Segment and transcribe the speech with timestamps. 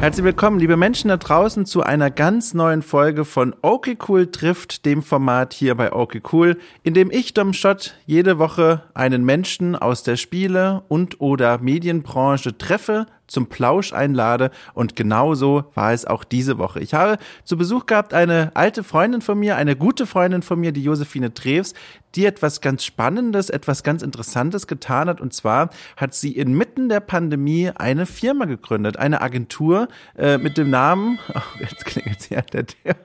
[0.00, 4.86] Herzlich willkommen, liebe Menschen da draußen, zu einer ganz neuen Folge von Okay Cool trifft,
[4.86, 9.76] dem Format hier bei Okay Cool, in dem ich, Dom Schott, jede Woche einen Menschen
[9.76, 14.50] aus der Spiele- und oder Medienbranche treffe, zum Plausch einlade.
[14.74, 16.80] Und genauso war es auch diese Woche.
[16.80, 20.72] Ich habe zu Besuch gehabt eine alte Freundin von mir, eine gute Freundin von mir,
[20.72, 21.74] die Josephine Treves,
[22.14, 25.20] die etwas ganz Spannendes, etwas ganz Interessantes getan hat.
[25.20, 29.88] Und zwar hat sie inmitten der Pandemie eine Firma gegründet, eine Agentur
[30.18, 32.94] äh, mit dem Namen, oh, jetzt klingelt sie an der Tür.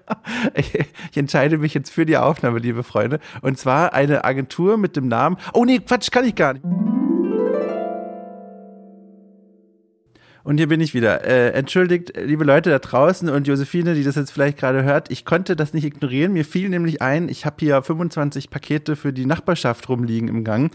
[0.56, 3.20] Ich, ich entscheide mich jetzt für die Aufnahme, liebe Freunde.
[3.42, 6.66] Und zwar eine Agentur mit dem Namen, oh nee, Quatsch, kann ich gar nicht.
[10.46, 11.26] Und hier bin ich wieder.
[11.26, 15.26] Äh, entschuldigt, liebe Leute da draußen und Josephine, die das jetzt vielleicht gerade hört, ich
[15.26, 16.34] konnte das nicht ignorieren.
[16.34, 20.72] Mir fiel nämlich ein, ich habe hier 25 Pakete für die Nachbarschaft rumliegen im Gang.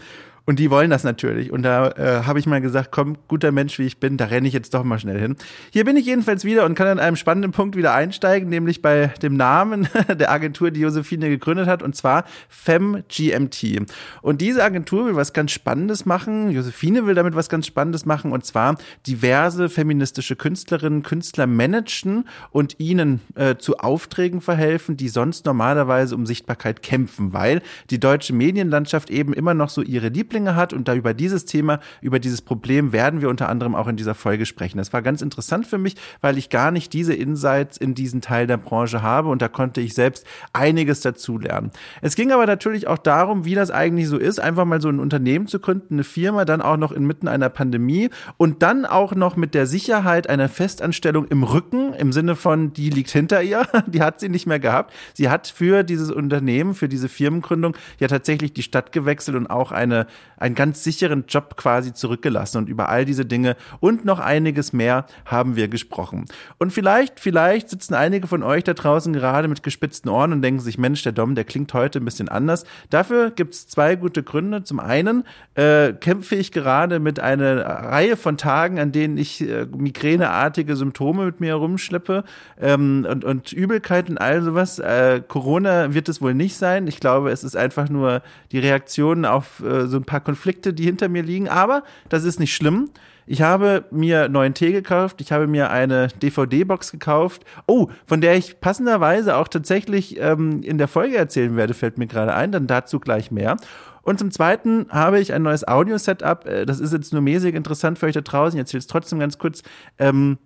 [0.51, 1.49] Und die wollen das natürlich.
[1.49, 4.49] Und da äh, habe ich mal gesagt, komm, guter Mensch wie ich bin, da renne
[4.49, 5.37] ich jetzt doch mal schnell hin.
[5.71, 9.13] Hier bin ich jedenfalls wieder und kann an einem spannenden Punkt wieder einsteigen, nämlich bei
[9.21, 13.87] dem Namen der Agentur, die Josephine gegründet hat, und zwar FemGMT.
[14.21, 16.51] Und diese Agentur will was ganz Spannendes machen.
[16.51, 18.75] Josephine will damit was ganz Spannendes machen, und zwar
[19.07, 26.25] diverse feministische Künstlerinnen, Künstler managen und ihnen äh, zu Aufträgen verhelfen, die sonst normalerweise um
[26.25, 30.73] Sichtbarkeit kämpfen, weil die deutsche Medienlandschaft eben immer noch so ihre Lieb Lieblinge hat.
[30.73, 34.15] Und da über dieses Thema, über dieses Problem werden wir unter anderem auch in dieser
[34.15, 34.77] Folge sprechen.
[34.77, 38.47] Das war ganz interessant für mich, weil ich gar nicht diese Insights in diesen Teil
[38.47, 41.71] der Branche habe und da konnte ich selbst einiges dazu lernen.
[42.01, 44.99] Es ging aber natürlich auch darum, wie das eigentlich so ist, einfach mal so ein
[44.99, 49.35] Unternehmen zu gründen, eine Firma, dann auch noch inmitten einer Pandemie und dann auch noch
[49.35, 54.01] mit der Sicherheit einer Festanstellung im Rücken, im Sinne von, die liegt hinter ihr, die
[54.01, 54.93] hat sie nicht mehr gehabt.
[55.13, 59.71] Sie hat für dieses Unternehmen, für diese Firmengründung ja tatsächlich die Stadt gewechselt und auch
[59.71, 62.57] eine einen ganz sicheren Job quasi zurückgelassen.
[62.57, 66.25] Und über all diese Dinge und noch einiges mehr haben wir gesprochen.
[66.57, 70.59] Und vielleicht, vielleicht sitzen einige von euch da draußen gerade mit gespitzten Ohren und denken
[70.59, 72.65] sich, Mensch, der Dom, der klingt heute ein bisschen anders.
[72.89, 74.63] Dafür gibt es zwei gute Gründe.
[74.63, 75.23] Zum einen
[75.55, 81.25] äh, kämpfe ich gerade mit einer Reihe von Tagen, an denen ich äh, migräneartige Symptome
[81.25, 82.23] mit mir herumschleppe
[82.59, 84.79] ähm, und, und Übelkeit und all sowas.
[84.79, 86.87] Äh, Corona wird es wohl nicht sein.
[86.87, 88.21] Ich glaube, es ist einfach nur
[88.51, 92.39] die Reaktion auf äh, so ein paar Konflikte, die hinter mir liegen, aber das ist
[92.39, 92.89] nicht schlimm.
[93.25, 97.45] Ich habe mir neuen Tee gekauft, ich habe mir eine DVD-Box gekauft.
[97.65, 102.07] Oh, von der ich passenderweise auch tatsächlich ähm, in der Folge erzählen werde, fällt mir
[102.07, 103.55] gerade ein, dann dazu gleich mehr.
[104.01, 106.45] Und zum Zweiten habe ich ein neues Audio-Setup.
[106.45, 108.57] Äh, das ist jetzt nur mäßig interessant für euch da draußen.
[108.57, 109.61] Ich erzähle es trotzdem ganz kurz.
[109.97, 110.37] Ähm,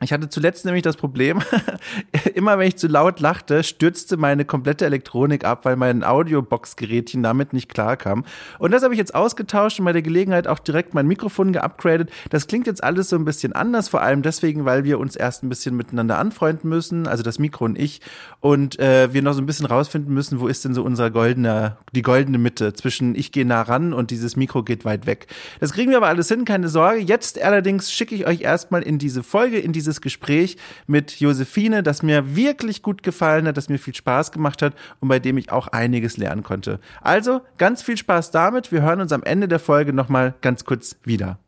[0.00, 1.40] ich hatte zuletzt nämlich das Problem,
[2.34, 7.52] immer wenn ich zu laut lachte, stürzte meine komplette Elektronik ab, weil mein Audiobox-Gerätchen damit
[7.52, 8.24] nicht klarkam.
[8.58, 12.10] Und das habe ich jetzt ausgetauscht und bei der Gelegenheit auch direkt mein Mikrofon geupgradet.
[12.30, 15.42] Das klingt jetzt alles so ein bisschen anders, vor allem deswegen, weil wir uns erst
[15.42, 18.00] ein bisschen miteinander anfreunden müssen, also das Mikro und ich,
[18.40, 21.76] und äh, wir noch so ein bisschen rausfinden müssen, wo ist denn so unsere goldene,
[21.92, 25.26] die goldene Mitte zwischen ich gehe nah ran und dieses Mikro geht weit weg.
[25.60, 27.00] Das kriegen wir aber alles hin, keine Sorge.
[27.00, 31.82] Jetzt allerdings schicke ich euch erstmal in diese Folge, in diese dieses Gespräch mit Josephine,
[31.82, 35.38] das mir wirklich gut gefallen hat, das mir viel Spaß gemacht hat und bei dem
[35.38, 36.78] ich auch einiges lernen konnte.
[37.00, 38.70] Also ganz viel Spaß damit.
[38.70, 41.38] Wir hören uns am Ende der Folge nochmal ganz kurz wieder.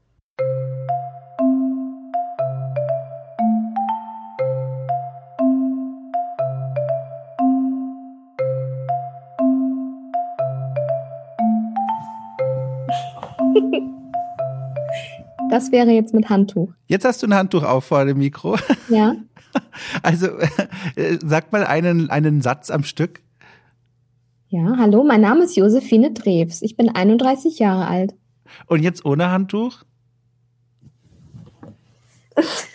[15.50, 16.72] Das wäre jetzt mit Handtuch.
[16.86, 18.56] Jetzt hast du ein Handtuch auf vor dem Mikro.
[18.88, 19.14] Ja.
[20.02, 20.26] Also
[20.96, 23.20] äh, sag mal einen, einen Satz am Stück.
[24.48, 26.62] Ja, hallo, mein Name ist Josephine Drews.
[26.62, 28.14] Ich bin 31 Jahre alt.
[28.66, 29.84] Und jetzt ohne Handtuch?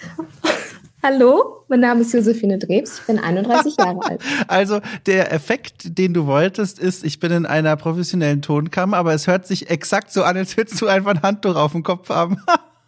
[1.08, 4.22] Hallo, mein Name ist Josephine Drebs, ich bin 31 Jahre alt.
[4.48, 9.28] Also der Effekt, den du wolltest, ist, ich bin in einer professionellen Tonkammer, aber es
[9.28, 12.38] hört sich exakt so an, als würdest du einfach ein Handtuch auf dem Kopf haben.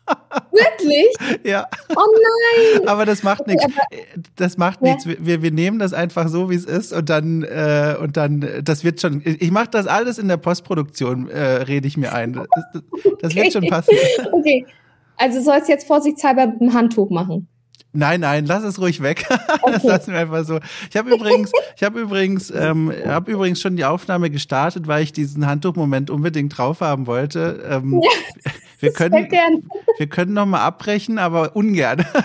[0.52, 1.14] Wirklich?
[1.44, 1.68] Ja.
[1.96, 2.02] Oh
[2.76, 2.88] nein!
[2.88, 3.64] Aber das macht nichts.
[4.36, 4.94] Das macht ja.
[4.94, 5.06] nichts.
[5.06, 8.84] Wir, wir nehmen das einfach so, wie es ist und dann äh, und dann, das
[8.84, 9.22] wird schon.
[9.24, 12.34] Ich mache das alles in der Postproduktion, äh, rede ich mir ein.
[12.34, 12.82] Das,
[13.22, 13.94] das wird schon passen.
[14.32, 14.66] Okay.
[15.18, 17.48] Also soll es jetzt vorsichtshalber mit dem Handtuch machen.
[17.98, 19.26] Nein, nein, lass es ruhig weg.
[19.68, 19.74] Okay.
[19.74, 20.60] Das lassen wir einfach so.
[20.90, 25.12] Ich habe übrigens, ich habe übrigens, ähm, habe übrigens schon die Aufnahme gestartet, weil ich
[25.12, 27.64] diesen Handtuchmoment unbedingt drauf haben wollte.
[27.70, 29.28] Ähm, ja, wir können,
[29.98, 32.06] wir können noch mal abbrechen, aber ungern.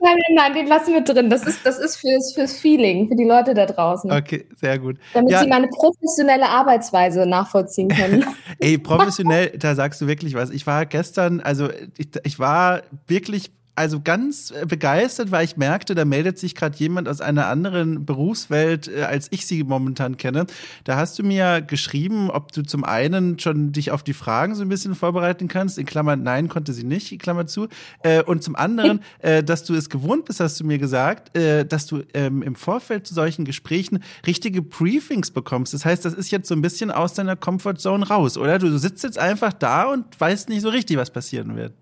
[0.00, 1.30] Nein, nein, nein, den lassen wir drin.
[1.30, 4.10] Das ist, das ist fürs, fürs Feeling, für die Leute da draußen.
[4.10, 4.96] Okay, sehr gut.
[5.12, 5.42] Damit ja.
[5.42, 8.24] sie meine professionelle Arbeitsweise nachvollziehen können.
[8.58, 10.50] Ey, professionell, da sagst du wirklich was.
[10.50, 15.94] Ich war gestern, also ich, ich war wirklich also ganz äh, begeistert, weil ich merkte,
[15.94, 20.44] da meldet sich gerade jemand aus einer anderen Berufswelt, äh, als ich sie momentan kenne.
[20.84, 24.60] Da hast du mir geschrieben, ob du zum einen schon dich auf die Fragen so
[24.60, 25.78] ein bisschen vorbereiten kannst.
[25.78, 27.68] In Klammern, nein, konnte sie nicht, in Klammer zu.
[28.02, 29.00] Äh, und zum anderen,
[29.44, 33.14] dass du es gewohnt bist, hast du mir gesagt, dass du ähm, im Vorfeld zu
[33.14, 35.72] solchen Gesprächen richtige Briefings bekommst.
[35.72, 38.58] Das heißt, das ist jetzt so ein bisschen aus deiner Comfortzone raus, oder?
[38.58, 41.72] Du sitzt jetzt einfach da und weißt nicht so richtig, was passieren wird.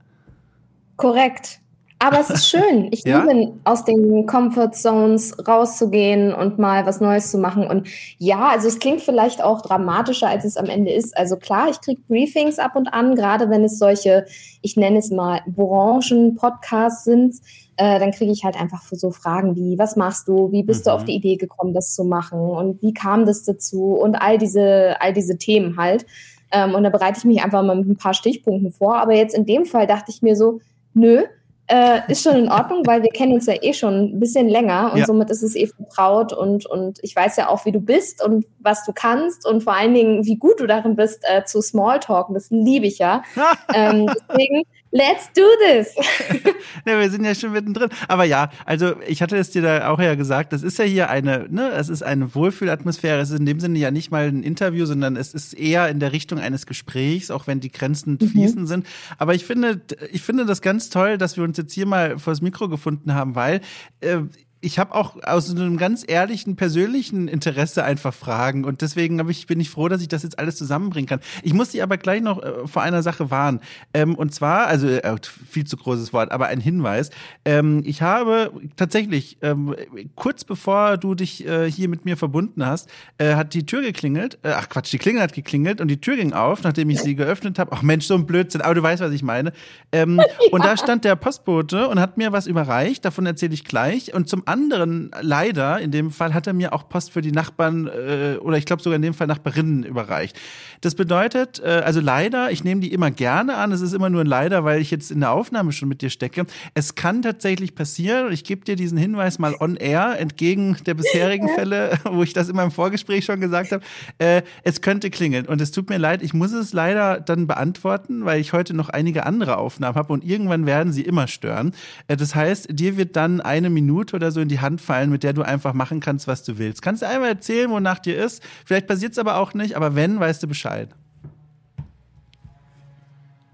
[0.97, 1.61] Korrekt.
[2.01, 2.89] Aber es ist schön.
[2.93, 3.25] Ich ja?
[3.25, 7.67] liebe aus den Comfort Zones rauszugehen und mal was Neues zu machen.
[7.67, 11.17] Und ja, also es klingt vielleicht auch dramatischer, als es am Ende ist.
[11.17, 14.27] Also klar, ich kriege Briefings ab und an, gerade wenn es solche,
[14.63, 17.35] ich nenne es mal Branchen-Podcasts sind.
[17.77, 20.53] Äh, dann kriege ich halt einfach so Fragen wie, was machst du?
[20.53, 20.91] Wie bist mhm.
[20.91, 21.07] du auf mhm.
[21.07, 22.39] die Idee gekommen, das zu machen?
[22.39, 23.95] Und wie kam das dazu?
[23.95, 26.07] Und all diese, all diese Themen halt.
[26.53, 28.97] Ähm, und da bereite ich mich einfach mal mit ein paar Stichpunkten vor.
[28.99, 30.61] Aber jetzt in dem Fall dachte ich mir so,
[30.95, 31.25] nö,
[31.69, 34.91] äh, ist schon in Ordnung, weil wir kennen uns ja eh schon ein bisschen länger
[34.93, 35.07] und ja.
[35.07, 38.47] somit ist es eh vertraut und, und ich weiß ja auch, wie du bist und
[38.59, 42.35] was du kannst und vor allen Dingen, wie gut du darin bist, äh, zu Smalltalken.
[42.35, 43.23] Das liebe ich ja.
[43.75, 45.95] ähm, deswegen Let's do this!
[46.87, 47.91] ja, wir sind ja schon mittendrin.
[48.09, 51.11] Aber ja, also ich hatte es dir da auch ja gesagt, das ist ja hier
[51.11, 53.21] eine, ne, es ist eine Wohlfühlatmosphäre.
[53.21, 56.01] Es ist in dem Sinne ja nicht mal ein Interview, sondern es ist eher in
[56.01, 58.29] der Richtung eines Gesprächs, auch wenn die Grenzen mhm.
[58.29, 58.87] fließend sind.
[59.19, 62.41] Aber ich finde, ich finde das ganz toll, dass wir uns jetzt hier mal vors
[62.41, 63.61] Mikro gefunden haben, weil
[64.01, 64.21] äh,
[64.61, 69.61] ich habe auch aus einem ganz ehrlichen, persönlichen Interesse einfach Fragen und deswegen ich, bin
[69.61, 71.21] ich froh, dass ich das jetzt alles zusammenbringen kann.
[71.43, 73.61] Ich muss dich aber gleich noch äh, vor einer Sache warnen.
[73.95, 75.17] Ähm, und zwar, also äh,
[75.49, 77.11] viel zu großes Wort, aber ein Hinweis.
[77.45, 79.77] Ähm, ich habe tatsächlich, ähm,
[80.17, 82.89] kurz bevor du dich äh, hier mit mir verbunden hast,
[83.19, 84.39] äh, hat die Tür geklingelt.
[84.43, 87.15] Äh, ach Quatsch, die Klingel hat geklingelt und die Tür ging auf, nachdem ich sie
[87.15, 87.71] geöffnet habe.
[87.73, 89.53] Ach Mensch, so ein Blödsinn, aber du weißt, was ich meine.
[89.93, 90.25] Ähm, ja.
[90.51, 94.15] Und da stand der Postbote und hat mir was überreicht, davon erzähle ich gleich.
[94.15, 97.87] Und zum anderen, leider, in dem Fall hat er mir auch Post für die Nachbarn
[97.87, 100.39] äh, oder ich glaube sogar in dem Fall Nachbarinnen überreicht.
[100.81, 104.23] Das bedeutet, äh, also leider, ich nehme die immer gerne an, es ist immer nur
[104.23, 106.47] ein Leider, weil ich jetzt in der Aufnahme schon mit dir stecke.
[106.75, 110.95] Es kann tatsächlich passieren und ich gebe dir diesen Hinweis mal on air, entgegen der
[110.95, 113.85] bisherigen Fälle, wo ich das immer im Vorgespräch schon gesagt habe,
[114.19, 118.25] äh, es könnte klingeln und es tut mir leid, ich muss es leider dann beantworten,
[118.25, 121.73] weil ich heute noch einige andere Aufnahmen habe und irgendwann werden sie immer stören.
[122.07, 125.23] Äh, das heißt, dir wird dann eine Minute oder so in die Hand fallen, mit
[125.23, 126.83] der du einfach machen kannst, was du willst.
[126.83, 128.43] Kannst du einmal erzählen, wonach dir ist?
[128.65, 130.89] Vielleicht passiert es aber auch nicht, aber wenn, weißt du Bescheid.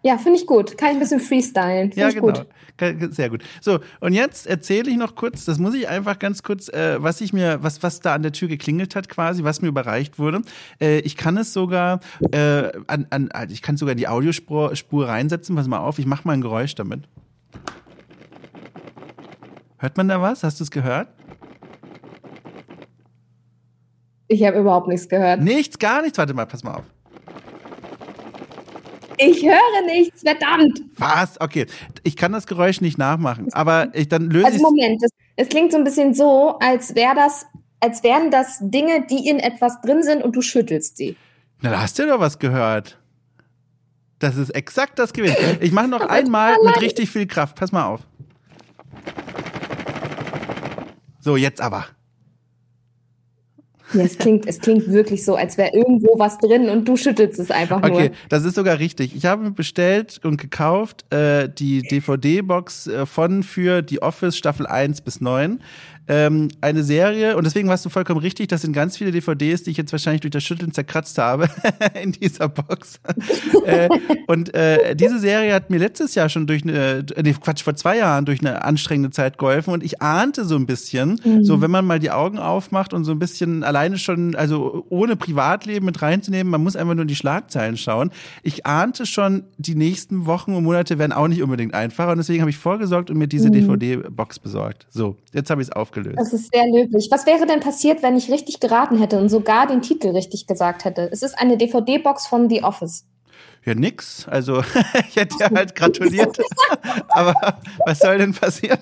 [0.04, 0.76] Ja, finde ich gut.
[0.76, 1.90] Kann ich ein bisschen freestylen.
[1.90, 2.26] Find ja, genau.
[2.26, 2.46] Gut.
[3.14, 3.42] Sehr gut.
[3.62, 7.22] So, und jetzt erzähle ich noch kurz, das muss ich einfach ganz kurz, äh, was
[7.22, 10.42] ich mir, was, was da an der Tür geklingelt hat quasi, was mir überreicht wurde.
[10.78, 12.00] Äh, ich kann es sogar,
[12.32, 15.56] äh, an, an, ich kann sogar die Audiospur Spur reinsetzen.
[15.56, 17.08] Pass mal auf, ich mache mal ein Geräusch damit.
[19.84, 20.42] Hört man da was?
[20.42, 21.08] Hast du es gehört?
[24.28, 25.42] Ich habe überhaupt nichts gehört.
[25.42, 26.16] Nichts, gar nichts.
[26.16, 26.84] Warte mal, pass mal auf.
[29.18, 30.80] Ich höre nichts, verdammt.
[30.96, 31.38] Was?
[31.38, 31.66] Okay,
[32.02, 35.02] ich kann das Geräusch nicht nachmachen, aber ich dann löse Also Moment,
[35.36, 37.44] es klingt so ein bisschen so, als wäre das,
[37.80, 41.14] als wären das Dinge, die in etwas drin sind und du schüttelst sie.
[41.60, 42.98] Na, da hast du doch was gehört.
[44.18, 45.58] Das ist exakt das gewesen.
[45.60, 47.56] Ich mache noch einmal mit richtig viel Kraft.
[47.56, 48.00] Pass mal auf.
[51.24, 51.86] So, jetzt aber.
[53.94, 57.38] Ja, es klingt, es klingt wirklich so, als wäre irgendwo was drin und du schüttelst
[57.38, 57.92] es einfach nur.
[57.92, 59.16] Okay, das ist sogar richtig.
[59.16, 65.00] Ich habe bestellt und gekauft äh, die DVD-Box äh, von für die Office Staffel 1
[65.00, 65.62] bis 9
[66.06, 69.70] ähm, eine Serie, und deswegen warst du vollkommen richtig, das sind ganz viele DVDs, die
[69.70, 71.48] ich jetzt wahrscheinlich durch das Schütteln zerkratzt habe
[72.02, 73.00] in dieser Box.
[73.64, 73.88] äh,
[74.26, 77.74] und äh, diese Serie hat mir letztes Jahr schon durch eine, äh, nee, Quatsch, vor
[77.74, 81.44] zwei Jahren durch eine anstrengende Zeit geholfen und ich ahnte so ein bisschen, mhm.
[81.44, 85.16] so wenn man mal die Augen aufmacht und so ein bisschen alleine schon, also ohne
[85.16, 88.10] Privatleben mit reinzunehmen, man muss einfach nur in die Schlagzeilen schauen.
[88.42, 92.42] Ich ahnte schon, die nächsten Wochen und Monate werden auch nicht unbedingt einfacher und deswegen
[92.42, 93.78] habe ich vorgesorgt und mir diese mhm.
[93.78, 94.86] DVD-Box besorgt.
[94.90, 96.18] So, jetzt habe ich es aufgehört aufgelöst.
[96.18, 97.08] Das ist sehr löblich.
[97.10, 100.84] Was wäre denn passiert, wenn ich richtig geraten hätte und sogar den Titel richtig gesagt
[100.84, 101.08] hätte?
[101.12, 103.06] Es ist eine DVD-Box von The Office.
[103.64, 104.28] Ja, nix.
[104.28, 104.60] Also,
[105.08, 106.38] ich hätte ja halt gratuliert.
[107.08, 108.78] Aber was soll denn passieren?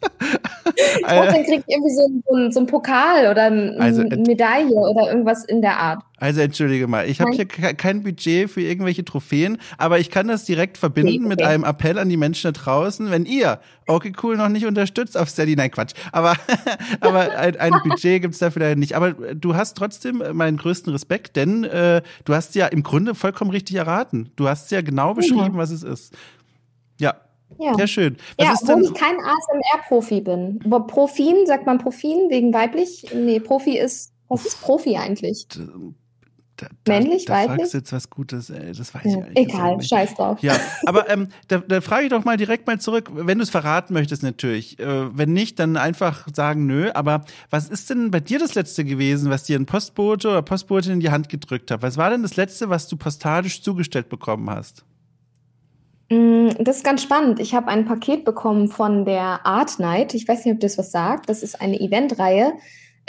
[0.00, 5.08] Ich glaube, dann kriegt irgendwie so, so, so ein Pokal oder eine also, Medaille oder
[5.08, 6.02] irgendwas in der Art.
[6.18, 10.44] Also entschuldige mal, ich habe hier kein Budget für irgendwelche Trophäen, aber ich kann das
[10.44, 11.28] direkt verbinden okay.
[11.28, 15.16] mit einem Appell an die Menschen da draußen, wenn ihr okay cool noch nicht unterstützt
[15.16, 16.34] auf Steady, nein Quatsch, aber
[17.00, 18.94] aber ein, ein Budget gibt's dafür leider nicht.
[18.94, 23.50] Aber du hast trotzdem meinen größten Respekt, denn äh, du hast ja im Grunde vollkommen
[23.50, 24.30] richtig erraten.
[24.36, 25.56] Du hast ja genau beschrieben, ja.
[25.56, 26.14] was es ist.
[26.98, 27.14] Ja,
[27.58, 28.16] Ja, ja schön.
[28.36, 30.60] Was ja, obwohl ich kein ASMR-Profi bin.
[30.64, 33.06] Aber Profin, sagt man Profin wegen weiblich?
[33.14, 35.46] Nee, Profi ist, was ist Profi eigentlich?
[35.48, 37.56] Da, da, Männlich, da weiblich?
[37.56, 40.42] fragst du jetzt was Gutes, ey, das weiß ja, ich eigentlich Egal, scheiß drauf.
[40.42, 43.50] Ja, aber ähm, da, da frage ich doch mal direkt mal zurück, wenn du es
[43.50, 44.78] verraten möchtest natürlich.
[44.78, 46.90] Äh, wenn nicht, dann einfach sagen nö.
[46.92, 50.92] Aber was ist denn bei dir das Letzte gewesen, was dir ein Postbote oder Postbotin
[50.92, 51.82] in die Hand gedrückt hat?
[51.82, 54.84] Was war denn das Letzte, was du postalisch zugestellt bekommen hast?
[56.10, 57.40] Mm, das ist ganz spannend.
[57.40, 60.14] Ich habe ein Paket bekommen von der Art Night.
[60.14, 61.28] Ich weiß nicht, ob das was sagt.
[61.28, 62.52] Das ist eine Eventreihe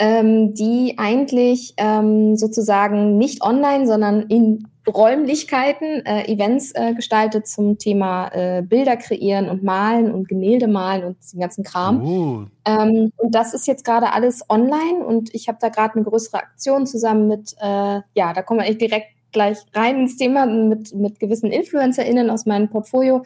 [0.02, 7.78] ähm, die eigentlich ähm, sozusagen nicht online, sondern in Räumlichkeiten äh, Events äh, gestaltet zum
[7.78, 12.04] Thema äh, Bilder kreieren und malen und Gemälde malen und den ganzen Kram.
[12.04, 12.44] Oh.
[12.64, 16.38] Ähm, und das ist jetzt gerade alles online und ich habe da gerade eine größere
[16.38, 20.94] Aktion zusammen mit, äh, ja, da kommen wir echt direkt gleich rein ins Thema mit,
[20.94, 23.24] mit gewissen InfluencerInnen aus meinem Portfolio,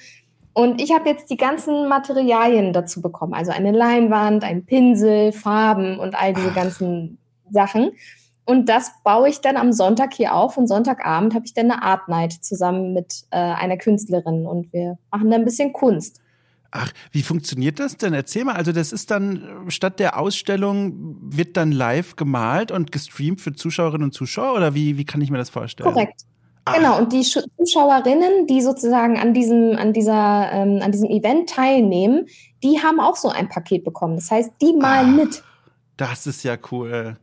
[0.57, 5.99] und ich habe jetzt die ganzen Materialien dazu bekommen, also eine Leinwand, ein Pinsel, Farben
[5.99, 7.19] und all diese ganzen
[7.51, 7.91] Sachen.
[8.47, 10.57] Und das baue ich dann am Sonntag hier auf.
[10.57, 14.47] Und Sonntagabend habe ich dann eine Art Night zusammen mit äh, einer Künstlerin.
[14.47, 16.23] Und wir machen dann ein bisschen Kunst.
[16.71, 18.13] Ach, wie funktioniert das denn?
[18.13, 18.55] Erzähl mal.
[18.55, 24.05] Also das ist dann statt der Ausstellung wird dann live gemalt und gestreamt für Zuschauerinnen
[24.05, 25.93] und Zuschauer oder wie, wie kann ich mir das vorstellen?
[25.93, 26.23] Korrekt.
[26.75, 32.27] Genau, und die Zuschauerinnen, die sozusagen an diesem, an dieser, ähm, an diesem Event teilnehmen,
[32.65, 34.17] die haben auch so ein Paket bekommen.
[34.17, 35.45] Das heißt, die malen Ach, mit.
[35.97, 37.19] Das ist ja cool.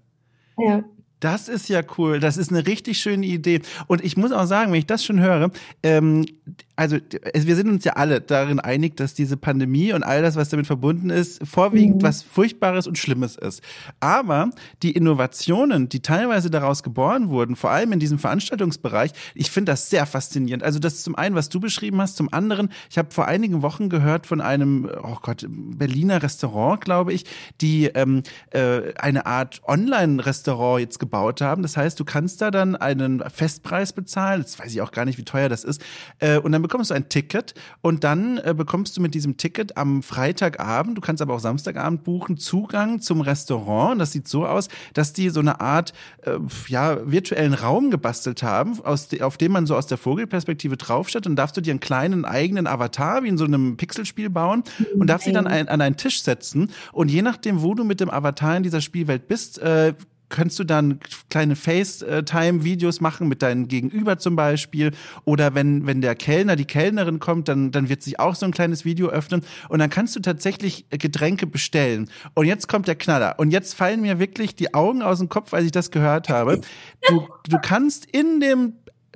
[0.58, 0.84] Ja.
[1.20, 2.20] Das ist ja cool.
[2.20, 3.62] Das ist eine richtig schöne Idee.
[3.88, 6.26] Und ich muss auch sagen, wenn ich das schon höre, ähm,
[6.75, 10.50] also wir sind uns ja alle darin einig, dass diese Pandemie und all das, was
[10.50, 12.08] damit verbunden ist, vorwiegend mhm.
[12.08, 13.62] was Furchtbares und Schlimmes ist.
[14.00, 14.50] Aber
[14.82, 19.92] die Innovationen, die teilweise daraus geboren wurden, vor allem in diesem Veranstaltungsbereich, ich finde das
[19.92, 20.63] sehr faszinierend.
[20.63, 23.62] Also das ist zum einen, was du beschrieben hast, zum anderen, ich habe vor einigen
[23.62, 27.25] Wochen gehört von einem, oh Gott, Berliner Restaurant, glaube ich,
[27.62, 31.62] die ähm, äh, eine Art Online-Restaurant jetzt gebaut haben.
[31.62, 34.42] Das heißt, du kannst da dann einen Festpreis bezahlen.
[34.42, 35.84] Jetzt weiß ich auch gar nicht, wie teuer das ist.
[36.18, 39.77] Äh, und dann bekommst du ein Ticket und dann äh, bekommst du mit diesem Ticket
[39.77, 43.93] am Freitagabend, du kannst aber auch Samstagabend buchen, Zugang zum Restaurant.
[43.93, 45.93] Und das sieht so aus, dass die so eine Art
[46.24, 50.77] äh, ja, virtuellen Raum gebastelt haben, aus de auf dem man so aus der Vogelperspektive
[50.77, 51.27] draufsteht.
[51.27, 54.63] Und darfst du dir einen kleinen eigenen Avatar wie in so einem Pixelspiel bauen
[54.96, 56.72] und darfst sie dann ein, an einen Tisch setzen.
[56.91, 59.93] Und je nachdem, wo du mit dem Avatar in dieser Spielwelt bist, äh,
[60.34, 61.00] kannst du dann
[61.30, 64.92] kleine FaceTime-Videos machen mit deinem Gegenüber zum Beispiel.
[65.24, 68.52] Oder wenn, wenn der Kellner, die Kellnerin kommt, dann, dann wird sich auch so ein
[68.52, 69.44] kleines Video öffnen.
[69.70, 72.10] Und dann kannst du tatsächlich Getränke bestellen.
[72.34, 73.40] Und jetzt kommt der Knaller.
[73.40, 76.62] Und jetzt fallen mir wirklich die Augen aus dem Kopf, als ich das gehört habe.
[77.08, 78.74] Du, du kannst in dem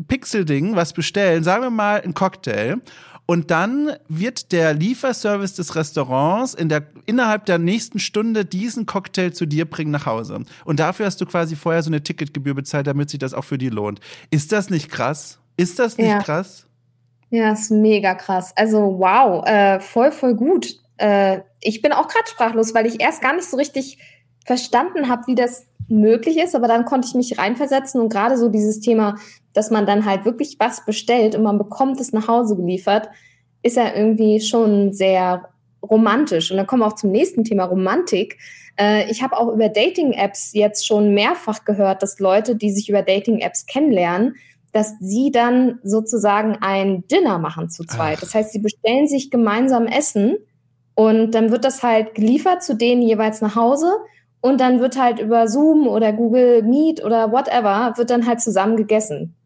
[0.08, 2.78] Pixel-Ding was bestellen, sagen wir mal ein Cocktail.
[3.28, 9.32] Und dann wird der Lieferservice des Restaurants in der, innerhalb der nächsten Stunde diesen Cocktail
[9.32, 10.40] zu dir bringen nach Hause.
[10.64, 13.58] Und dafür hast du quasi vorher so eine Ticketgebühr bezahlt, damit sich das auch für
[13.58, 14.00] die lohnt.
[14.32, 15.40] Ist das nicht krass?
[15.58, 16.20] Ist das nicht ja.
[16.20, 16.68] krass?
[17.30, 18.54] Ja, ist mega krass.
[18.56, 20.80] Also wow, äh, voll, voll gut.
[20.96, 23.98] Äh, ich bin auch gerade sprachlos, weil ich erst gar nicht so richtig
[24.46, 28.50] verstanden habe, wie das möglich ist, aber dann konnte ich mich reinversetzen und gerade so
[28.50, 29.16] dieses Thema
[29.58, 33.10] dass man dann halt wirklich was bestellt und man bekommt es nach Hause geliefert,
[33.64, 35.50] ist ja irgendwie schon sehr
[35.82, 36.52] romantisch.
[36.52, 38.38] Und dann kommen wir auch zum nächsten Thema Romantik.
[38.80, 43.02] Äh, ich habe auch über Dating-Apps jetzt schon mehrfach gehört, dass Leute, die sich über
[43.02, 44.36] Dating-Apps kennenlernen,
[44.74, 48.18] dass sie dann sozusagen ein Dinner machen zu zweit.
[48.18, 48.22] Ach.
[48.22, 50.38] Das heißt, sie bestellen sich gemeinsam Essen
[50.94, 53.92] und dann wird das halt geliefert zu denen jeweils nach Hause
[54.42, 58.78] und dann wird halt über Zoom oder Google Meet oder whatever, wird dann halt zusammen
[58.78, 59.37] gegessen.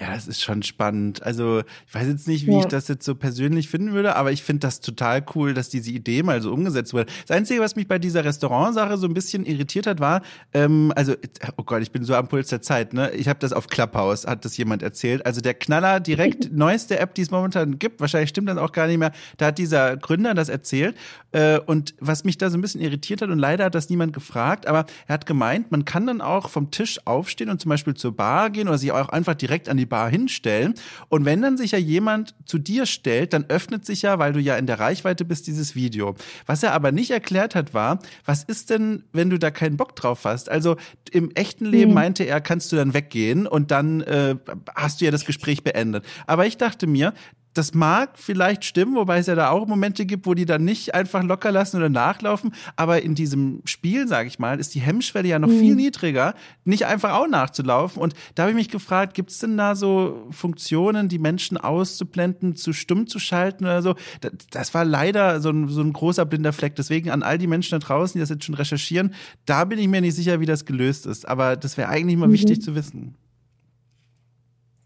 [0.00, 1.24] Ja, das ist schon spannend.
[1.24, 2.60] Also ich weiß jetzt nicht, wie ja.
[2.60, 5.90] ich das jetzt so persönlich finden würde, aber ich finde das total cool, dass diese
[5.90, 7.06] Idee mal so umgesetzt wurde.
[7.26, 10.22] Das Einzige, was mich bei dieser Restaurantsache so ein bisschen irritiert hat, war,
[10.54, 11.14] ähm, also,
[11.56, 13.10] oh Gott, ich bin so am Puls der Zeit, ne?
[13.10, 15.26] Ich habe das auf Clubhouse, hat das jemand erzählt.
[15.26, 18.86] Also der Knaller direkt, neueste App, die es momentan gibt, wahrscheinlich stimmt das auch gar
[18.86, 20.96] nicht mehr, da hat dieser Gründer das erzählt.
[21.32, 24.12] Äh, und was mich da so ein bisschen irritiert hat, und leider hat das niemand
[24.12, 27.94] gefragt, aber er hat gemeint, man kann dann auch vom Tisch aufstehen und zum Beispiel
[27.94, 30.74] zur Bar gehen oder sich auch einfach direkt an die Bar hinstellen.
[31.08, 34.40] Und wenn dann sich ja jemand zu dir stellt, dann öffnet sich ja, weil du
[34.40, 36.14] ja in der Reichweite bist, dieses Video.
[36.46, 39.96] Was er aber nicht erklärt hat, war, was ist denn, wenn du da keinen Bock
[39.96, 40.48] drauf hast?
[40.48, 40.76] Also
[41.10, 41.94] im echten Leben mhm.
[41.94, 44.36] meinte er, kannst du dann weggehen und dann äh,
[44.74, 46.04] hast du ja das Gespräch beendet.
[46.26, 47.14] Aber ich dachte mir,
[47.58, 50.94] das mag vielleicht stimmen, wobei es ja da auch Momente gibt, wo die dann nicht
[50.94, 52.52] einfach locker lassen oder nachlaufen.
[52.76, 55.58] Aber in diesem Spiel, sage ich mal, ist die Hemmschwelle ja noch mhm.
[55.58, 56.34] viel niedriger,
[56.64, 58.00] nicht einfach auch nachzulaufen.
[58.00, 62.54] Und da habe ich mich gefragt, gibt es denn da so Funktionen, die Menschen auszublenden,
[62.54, 63.96] zu stumm zu schalten oder so?
[64.20, 66.76] Das, das war leider so ein, so ein großer blinder Fleck.
[66.76, 69.14] Deswegen an all die Menschen da draußen, die das jetzt schon recherchieren,
[69.46, 71.26] da bin ich mir nicht sicher, wie das gelöst ist.
[71.26, 72.34] Aber das wäre eigentlich mal mhm.
[72.34, 73.16] wichtig zu wissen.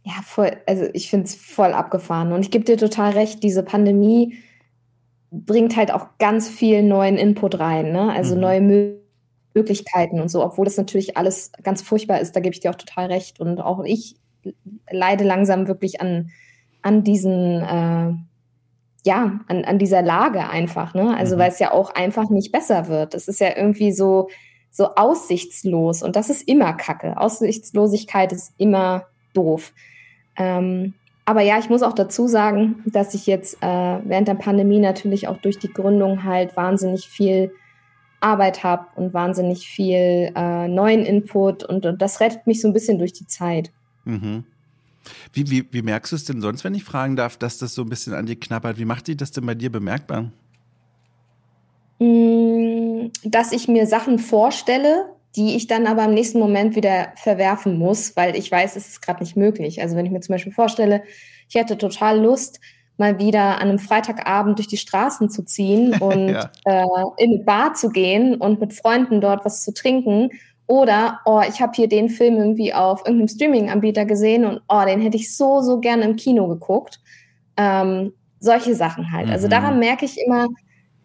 [0.04, 2.32] Ja, voll, also ich finde es voll abgefahren.
[2.32, 4.37] Und ich gebe dir total recht, diese Pandemie
[5.30, 8.12] bringt halt auch ganz viel neuen Input rein, ne?
[8.12, 8.40] Also mhm.
[8.40, 8.99] neue
[9.54, 12.76] Möglichkeiten und so, obwohl das natürlich alles ganz furchtbar ist, da gebe ich dir auch
[12.76, 13.40] total recht.
[13.40, 14.16] Und auch ich
[14.90, 16.30] leide langsam wirklich an,
[16.82, 18.12] an diesen, äh,
[19.04, 21.16] ja, an, an dieser Lage einfach, ne?
[21.16, 21.40] Also mhm.
[21.40, 23.14] weil es ja auch einfach nicht besser wird.
[23.14, 24.28] Es ist ja irgendwie so,
[24.71, 27.16] so aussichtslos und das ist immer Kacke.
[27.18, 29.73] Aussichtslosigkeit ist immer doof.
[30.36, 34.80] Ähm, aber ja, ich muss auch dazu sagen, dass ich jetzt äh, während der Pandemie
[34.80, 37.52] natürlich auch durch die Gründung halt wahnsinnig viel
[38.20, 42.72] Arbeit habe und wahnsinnig viel äh, neuen Input und, und, das rettet mich so ein
[42.72, 43.70] bisschen durch die Zeit.
[44.04, 44.44] Mhm.
[45.32, 47.82] Wie, wie, wie merkst du es denn sonst, wenn ich fragen darf, dass das so
[47.82, 48.78] ein bisschen an dir knabbert?
[48.78, 50.30] Wie macht sich das denn bei dir bemerkbar?
[51.98, 57.78] Mm, dass ich mir Sachen vorstelle, die ich dann aber im nächsten Moment wieder verwerfen
[57.78, 59.80] muss, weil ich weiß, es ist gerade nicht möglich.
[59.80, 61.02] Also wenn ich mir zum Beispiel vorstelle,
[61.48, 62.60] ich hätte total Lust,
[62.98, 66.50] mal wieder an einem Freitagabend durch die Straßen zu ziehen und ja.
[66.64, 66.84] äh,
[67.16, 70.30] in eine Bar zu gehen und mit Freunden dort was zu trinken.
[70.66, 75.00] Oder, oh, ich habe hier den Film irgendwie auf irgendeinem Streaming-Anbieter gesehen und oh, den
[75.00, 77.00] hätte ich so, so gerne im Kino geguckt.
[77.56, 79.28] Ähm, solche Sachen halt.
[79.28, 79.32] Also mhm.
[79.32, 80.48] Also daran merke ich immer,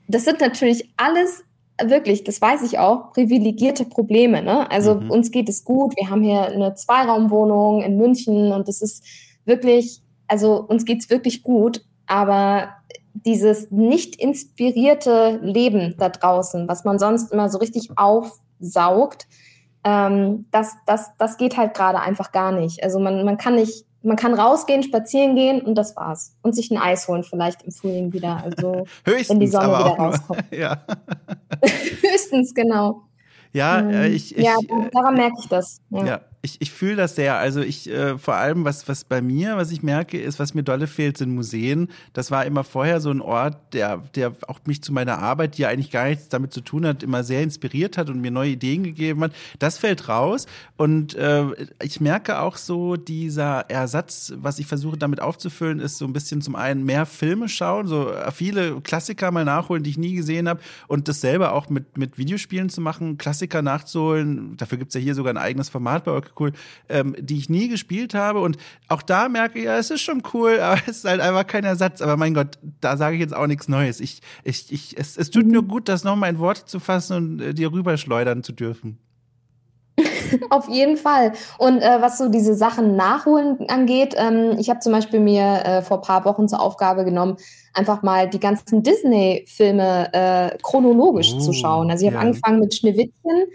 [0.07, 1.43] das sind natürlich alles
[1.83, 4.41] wirklich, das weiß ich auch, privilegierte Probleme.
[4.41, 4.69] Ne?
[4.71, 5.11] Also mhm.
[5.11, 5.95] uns geht es gut.
[5.95, 9.03] Wir haben hier eine Zweiraumwohnung in München und es ist
[9.45, 11.83] wirklich, also uns geht es wirklich gut.
[12.07, 12.69] Aber
[13.13, 19.27] dieses nicht inspirierte Leben da draußen, was man sonst immer so richtig aufsaugt,
[19.83, 22.83] ähm, das, das, das geht halt gerade einfach gar nicht.
[22.83, 26.35] Also man, man kann nicht man kann rausgehen, spazieren gehen und das war's.
[26.41, 28.41] Und sich ein Eis holen vielleicht im Frühling wieder.
[28.43, 30.43] Also Höchstens, wenn die Sonne wieder rauskommt.
[30.51, 30.81] ja.
[32.01, 33.03] Höchstens, genau.
[33.53, 34.55] Ja, ähm, äh, ich, ich, ja,
[34.91, 35.81] daran merke ich das.
[35.89, 36.05] ja.
[36.05, 37.37] ja ich, ich fühle das sehr.
[37.37, 40.63] Also ich, äh, vor allem, was, was bei mir, was ich merke, ist, was mir
[40.63, 41.89] dolle fehlt, sind Museen.
[42.13, 45.63] Das war immer vorher so ein Ort, der, der auch mich zu meiner Arbeit, die
[45.63, 48.51] ja eigentlich gar nichts damit zu tun hat, immer sehr inspiriert hat und mir neue
[48.51, 49.33] Ideen gegeben hat.
[49.59, 50.45] Das fällt raus.
[50.77, 51.47] Und äh,
[51.83, 56.41] ich merke auch so, dieser Ersatz, was ich versuche damit aufzufüllen, ist so ein bisschen
[56.41, 60.61] zum einen mehr Filme schauen, so viele Klassiker mal nachholen, die ich nie gesehen habe.
[60.87, 64.55] Und das selber auch mit, mit Videospielen zu machen, Klassiker nachzuholen.
[64.55, 66.53] Dafür gibt's ja hier sogar ein eigenes Format bei cool,
[66.89, 68.41] ähm, die ich nie gespielt habe.
[68.41, 71.47] Und auch da merke ich, ja, es ist schon cool, aber es ist halt einfach
[71.47, 72.01] kein Ersatz.
[72.01, 73.99] Aber mein Gott, da sage ich jetzt auch nichts Neues.
[73.99, 75.51] Ich, ich, ich, es, es tut mhm.
[75.51, 78.99] mir gut, das nochmal in Worte zu fassen und äh, dir rüberschleudern zu dürfen.
[80.49, 81.33] Auf jeden Fall.
[81.57, 85.81] Und äh, was so diese Sachen nachholen angeht, ähm, ich habe zum Beispiel mir äh,
[85.81, 87.37] vor paar Wochen zur Aufgabe genommen,
[87.73, 91.89] einfach mal die ganzen Disney-Filme äh, chronologisch oh, zu schauen.
[91.89, 92.27] Also ich habe ja.
[92.27, 93.47] angefangen mit Schneewittchen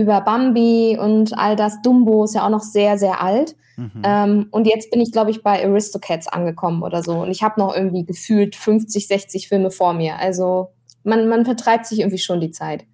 [0.00, 1.82] über Bambi und all das.
[1.82, 3.56] Dumbo ist ja auch noch sehr, sehr alt.
[3.76, 4.02] Mhm.
[4.04, 7.12] Ähm, und jetzt bin ich, glaube ich, bei Aristocats angekommen oder so.
[7.20, 10.18] Und ich habe noch irgendwie gefühlt 50, 60 Filme vor mir.
[10.18, 10.72] Also
[11.04, 12.84] man, man vertreibt sich irgendwie schon die Zeit.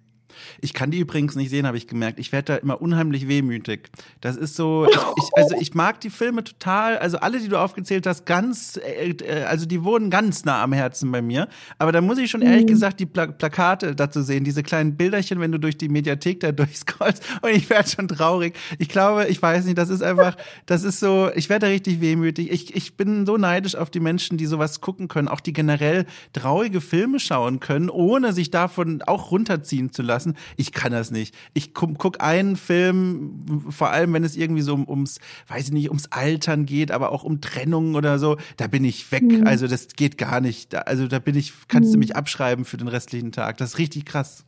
[0.61, 2.19] Ich kann die übrigens nicht sehen, habe ich gemerkt.
[2.19, 3.89] Ich werde da immer unheimlich wehmütig.
[4.21, 8.07] Das ist so, ich, also ich mag die Filme total, also alle, die du aufgezählt
[8.07, 11.47] hast, ganz, äh, äh, also die wohnen ganz nah am Herzen bei mir.
[11.77, 12.67] Aber da muss ich schon ehrlich mhm.
[12.67, 16.51] gesagt die Pla Plakate dazu sehen, diese kleinen Bilderchen, wenn du durch die Mediathek da
[16.53, 18.55] durchscrollst und ich werde schon traurig.
[18.79, 22.51] Ich glaube, ich weiß nicht, das ist einfach, das ist so, ich werde richtig wehmütig.
[22.51, 26.05] Ich, ich bin so neidisch auf die Menschen, die sowas gucken können, auch die generell
[26.33, 31.35] traurige Filme schauen können, ohne sich davon auch runterziehen zu lassen ich kann das nicht.
[31.53, 35.89] Ich guck, einen Film, vor allem wenn es irgendwie so um, ums, weiß ich nicht,
[35.89, 39.23] ums Altern geht, aber auch um Trennung oder so, da bin ich weg.
[39.23, 39.45] Mhm.
[39.45, 40.73] Also das geht gar nicht.
[40.73, 41.93] Da, also da bin ich, kannst mhm.
[41.93, 43.57] du mich abschreiben für den restlichen Tag.
[43.57, 44.45] Das ist richtig krass.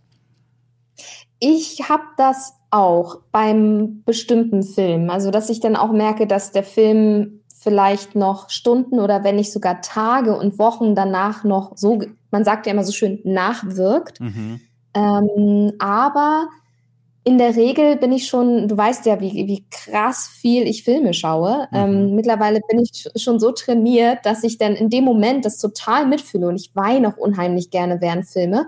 [1.40, 5.10] Ich habe das auch beim bestimmten Film.
[5.10, 9.52] Also, dass ich dann auch merke, dass der Film vielleicht noch Stunden oder wenn nicht
[9.52, 14.22] sogar Tage und Wochen danach noch so, man sagt ja immer so schön, nachwirkt.
[14.22, 14.62] Mhm.
[14.94, 16.48] Ähm, aber
[17.24, 21.14] in der Regel bin ich schon, du weißt ja, wie, wie krass viel ich Filme
[21.14, 21.68] schaue.
[21.72, 21.78] Mhm.
[21.78, 26.08] Ähm, mittlerweile bin ich schon so trainiert, dass ich dann in dem Moment das total
[26.08, 28.68] mitfühle und ich weine auch unheimlich gerne während Filme.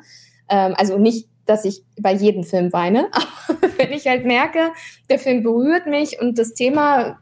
[0.50, 3.08] Ähm, also nicht, dass ich bei jedem Film weine,
[3.48, 4.72] aber wenn ich halt merke,
[5.10, 7.20] der Film berührt mich und das Thema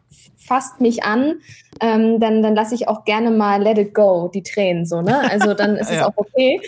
[0.50, 1.36] fasst mich an,
[1.80, 5.30] ähm, dann, dann lasse ich auch gerne mal let it go, die Tränen so, ne?
[5.30, 5.98] Also dann ist ja.
[5.98, 6.60] es auch okay.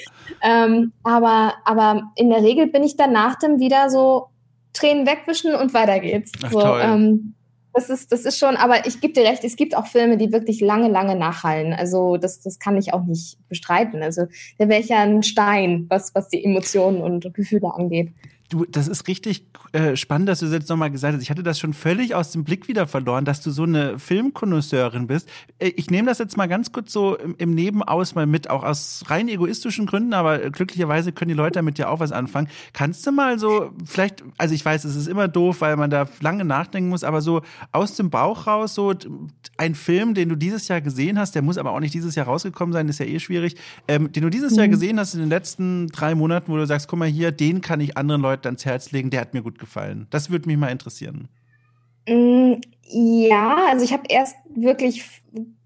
[0.44, 4.28] Ähm, aber, aber in der Regel bin ich danach dann wieder so
[4.74, 6.32] Tränen wegwischen und weiter geht's.
[6.44, 7.34] Ach, so, ähm,
[7.74, 10.32] das ist, das ist schon, aber ich gebe dir recht, es gibt auch Filme, die
[10.32, 11.74] wirklich lange, lange nachhallen.
[11.74, 14.04] Also das, das kann ich auch nicht bestreiten.
[14.04, 14.28] Also
[14.60, 18.12] da wäre ich ja ein Stein, was, was die Emotionen und Gefühle angeht.
[18.52, 21.24] Du, das ist richtig äh, spannend, dass du das jetzt nochmal gesagt hast.
[21.24, 25.08] Ich hatte das schon völlig aus dem Blick wieder verloren, dass du so eine Filmkonnoisseurin
[25.08, 25.30] bist.
[25.58, 28.66] Äh, ich nehme das jetzt mal ganz kurz so im, im Nebenaus mal mit, auch
[28.66, 32.50] aus rein egoistischen Gründen, aber glücklicherweise können die Leute damit ja auch was anfangen.
[32.74, 36.10] Kannst du mal so, vielleicht, also ich weiß, es ist immer doof, weil man da
[36.20, 38.94] lange nachdenken muss, aber so aus dem Bauch raus, so
[39.56, 42.26] ein Film, den du dieses Jahr gesehen hast, der muss aber auch nicht dieses Jahr
[42.26, 43.56] rausgekommen sein, ist ja eh schwierig,
[43.88, 44.58] ähm, den du dieses mhm.
[44.58, 47.62] Jahr gesehen hast in den letzten drei Monaten, wo du sagst, guck mal hier, den
[47.62, 50.08] kann ich anderen Leuten ans Herz legen, der hat mir gut gefallen.
[50.10, 51.28] Das würde mich mal interessieren.
[52.08, 55.04] Mm, ja, also ich habe erst wirklich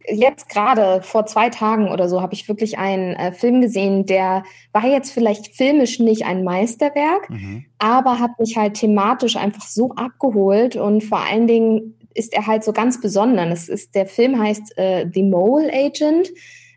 [0.07, 4.43] jetzt gerade vor zwei Tagen oder so habe ich wirklich einen äh, Film gesehen, der
[4.71, 7.65] war jetzt vielleicht filmisch nicht ein Meisterwerk, mhm.
[7.79, 12.63] aber hat mich halt thematisch einfach so abgeholt und vor allen Dingen ist er halt
[12.63, 13.67] so ganz besonders.
[13.67, 16.29] ist der Film heißt äh, The Mole Agent.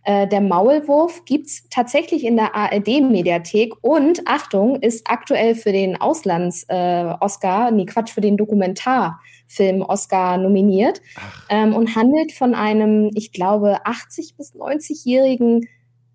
[0.09, 7.69] Äh, der Maulwurf gibt's tatsächlich in der ARD-Mediathek und Achtung, ist aktuell für den Auslands-Oscar,
[7.69, 11.03] äh, nee, Quatsch, für den Dokumentarfilm-Oscar nominiert
[11.51, 15.69] ähm, und handelt von einem, ich glaube, 80- bis 90-jährigen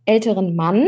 [0.07, 0.87] älteren Mann.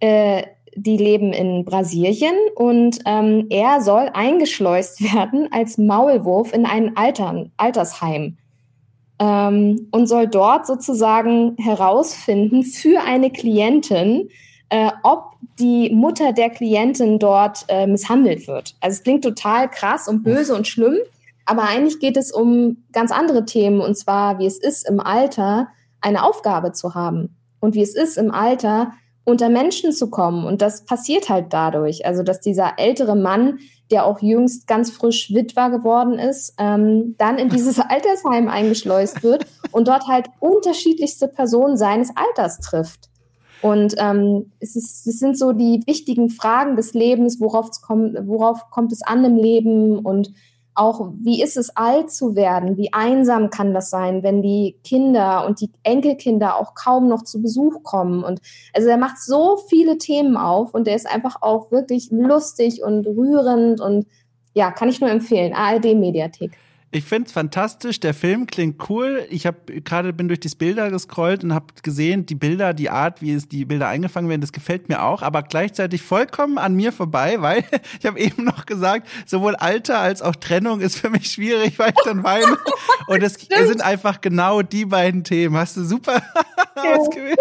[0.00, 6.96] Äh, die leben in Brasilien und ähm, er soll eingeschleust werden als Maulwurf in ein
[6.96, 8.38] Altern, Altersheim
[9.18, 14.28] ähm, und soll dort sozusagen herausfinden für eine Klientin,
[14.68, 18.74] äh, ob die Mutter der Klientin dort äh, misshandelt wird.
[18.80, 20.96] Also es klingt total krass und böse und schlimm,
[21.46, 25.68] aber eigentlich geht es um ganz andere Themen und zwar, wie es ist im Alter,
[26.00, 28.92] eine Aufgabe zu haben und wie es ist im Alter,
[29.24, 30.46] unter Menschen zu kommen.
[30.46, 32.06] Und das passiert halt dadurch.
[32.06, 33.58] Also, dass dieser ältere Mann
[33.90, 39.46] der auch jüngst ganz frisch Witwer geworden ist, ähm, dann in dieses Altersheim eingeschleust wird
[39.72, 43.08] und dort halt unterschiedlichste Personen seines Alters trifft.
[43.62, 48.16] Und ähm, es, ist, es sind so die wichtigen Fragen des Lebens, worauf, es kommt,
[48.26, 50.32] worauf kommt es an im Leben und
[50.76, 52.76] auch, wie ist es alt zu werden?
[52.76, 57.40] Wie einsam kann das sein, wenn die Kinder und die Enkelkinder auch kaum noch zu
[57.40, 58.22] Besuch kommen?
[58.22, 58.40] Und
[58.74, 63.06] also er macht so viele Themen auf und er ist einfach auch wirklich lustig und
[63.06, 64.06] rührend und
[64.54, 65.52] ja, kann ich nur empfehlen.
[65.52, 66.56] ARD Mediathek.
[66.96, 68.00] Ich finde es fantastisch.
[68.00, 69.26] Der Film klingt cool.
[69.28, 73.20] Ich habe gerade bin durch die Bilder gescrollt und habe gesehen, die Bilder, die Art,
[73.20, 76.92] wie es die Bilder eingefangen werden, das gefällt mir auch, aber gleichzeitig vollkommen an mir
[76.92, 77.64] vorbei, weil
[78.00, 81.90] ich habe eben noch gesagt, sowohl Alter als auch Trennung ist für mich schwierig, weil
[81.90, 82.56] ich dann weine.
[83.08, 85.54] und es sind einfach genau die beiden Themen.
[85.54, 86.22] Hast du super
[86.76, 87.38] ausgewählt?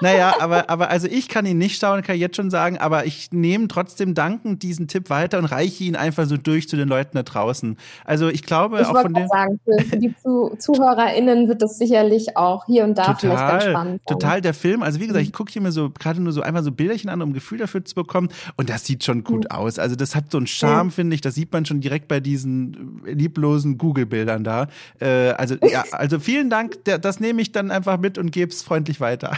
[0.00, 3.04] naja, aber aber also ich kann ihn nicht schauen, kann ich jetzt schon sagen, aber
[3.04, 6.88] ich nehme trotzdem dankend diesen Tipp weiter und reiche ihn einfach so durch zu den
[6.88, 7.76] Leuten da draußen.
[8.04, 9.28] Also ich glaube ich auch von dem.
[9.28, 13.48] sagen, für, für die Zu ZuhörerInnen wird das sicherlich auch hier und da total, vielleicht
[13.48, 14.00] ganz spannend.
[14.06, 14.18] Sein.
[14.18, 14.82] Total der Film.
[14.82, 15.28] Also wie gesagt, mhm.
[15.28, 17.58] ich gucke hier mir so gerade nur so einfach so Bilderchen an, um ein Gefühl
[17.58, 18.28] dafür zu bekommen.
[18.56, 19.56] Und das sieht schon gut mhm.
[19.56, 19.78] aus.
[19.78, 20.92] Also das hat so einen Charme, mhm.
[20.92, 21.20] finde ich.
[21.20, 24.68] Das sieht man schon direkt bei diesen lieblosen Google-Bildern da.
[25.00, 26.84] Äh, also ja, also vielen Dank.
[26.84, 29.36] Das nehme ich dann einfach mit und gebe es freundlich weiter.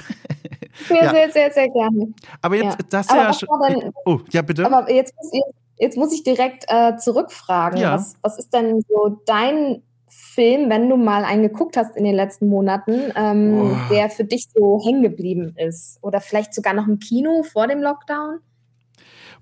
[0.87, 1.11] Sehr, ja.
[1.11, 2.13] sehr, sehr, sehr gerne.
[2.43, 2.87] Aber jetzt, ja.
[2.91, 3.49] das ja schon.
[4.05, 4.67] Oh, ja, bitte.
[4.67, 7.81] Aber jetzt, jetzt Jetzt muss ich direkt äh, zurückfragen.
[7.81, 7.95] Ja.
[7.95, 12.15] Was, was ist denn so dein Film, wenn du mal einen geguckt hast in den
[12.15, 15.99] letzten Monaten, ähm, der für dich so hängen geblieben ist?
[16.03, 18.41] Oder vielleicht sogar noch im Kino vor dem Lockdown?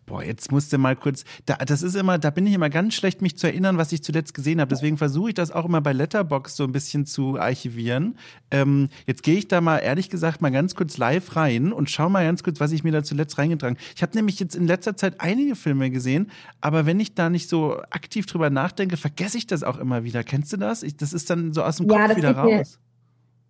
[0.06, 3.22] Boah, jetzt musste mal kurz, da, das ist immer, da bin ich immer ganz schlecht,
[3.22, 4.68] mich zu erinnern, was ich zuletzt gesehen habe.
[4.68, 8.16] Deswegen versuche ich das auch immer bei Letterbox so ein bisschen zu archivieren.
[8.52, 12.08] Ähm, jetzt gehe ich da mal ehrlich gesagt mal ganz kurz live rein und schau
[12.08, 13.76] mal ganz kurz, was ich mir da zuletzt reingetragen.
[13.96, 17.48] Ich habe nämlich jetzt in letzter Zeit einige Filme gesehen, aber wenn ich da nicht
[17.48, 20.22] so aktiv drüber nachdenke, vergesse ich das auch immer wieder.
[20.22, 20.84] Kennst du das?
[20.84, 22.78] Ich, das ist dann so aus dem ja, Kopf wieder raus.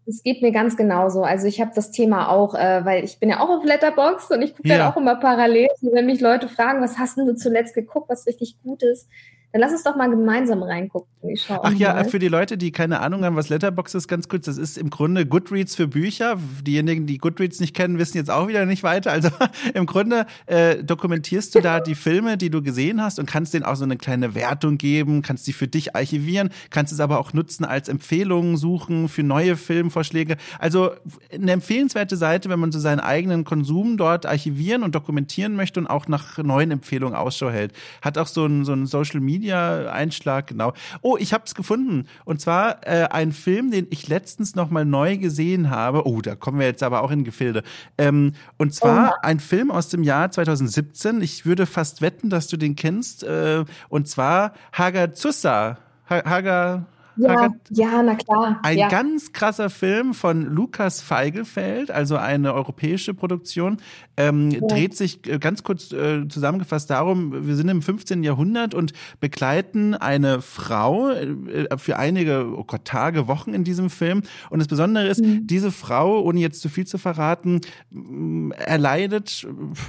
[0.07, 1.23] Es geht mir ganz genauso.
[1.23, 4.41] Also ich habe das Thema auch, äh, weil ich bin ja auch auf Letterbox und
[4.43, 4.79] ich gucke ja.
[4.79, 5.69] dann auch immer parallel.
[5.81, 9.09] wenn mich Leute fragen, was hast denn du zuletzt geguckt, was richtig gut ist,
[9.57, 11.09] dann lass uns doch mal gemeinsam reingucken.
[11.49, 12.05] Ach ja, mal.
[12.05, 14.91] für die Leute, die keine Ahnung haben, was Letterbox ist, ganz kurz, das ist im
[14.91, 16.37] Grunde Goodreads für Bücher.
[16.63, 19.13] Diejenigen, die Goodreads nicht kennen, wissen jetzt auch wieder nicht weiter.
[19.13, 19.31] Also
[19.75, 23.65] im Grunde äh, dokumentierst du da die Filme, die du gesehen hast und kannst denen
[23.65, 27.33] auch so eine kleine Wertung geben, kannst die für dich archivieren, kannst es aber auch
[27.33, 30.37] nutzen als Empfehlungen suchen für neue Filmvorschläge.
[30.59, 30.91] Also
[31.33, 35.87] eine empfehlenswerte Seite, wenn man so seinen eigenen Konsum dort archivieren und dokumentieren möchte und
[35.87, 37.73] auch nach neuen Empfehlungen Ausschau hält.
[38.03, 40.73] Hat auch so ein, so ein Social Media India-Einschlag, genau.
[41.03, 42.07] Oh, ich habe es gefunden.
[42.25, 46.07] Und zwar äh, ein Film, den ich letztens noch mal neu gesehen habe.
[46.07, 47.63] Oh, da kommen wir jetzt aber auch in Gefilde.
[47.97, 49.19] Ähm, und zwar oh.
[49.23, 51.23] ein Film aus dem Jahr 2017.
[51.23, 53.23] Ich würde fast wetten, dass du den kennst.
[53.23, 55.79] Äh, und zwar Hagazusa.
[56.09, 58.61] Haga, ja, ja, na klar.
[58.63, 58.89] Ein ja.
[58.89, 63.79] ganz krasser Film von Lukas Feigelfeld, also eine europäische Produktion,
[64.17, 64.61] ähm, ja.
[64.61, 68.23] dreht sich äh, ganz kurz äh, zusammengefasst darum, wir sind im 15.
[68.23, 74.23] Jahrhundert und begleiten eine Frau äh, für einige oh Gott, Tage, Wochen in diesem Film.
[74.51, 75.47] Und das Besondere ist, mhm.
[75.47, 79.47] diese Frau, ohne jetzt zu viel zu verraten, mm, erleidet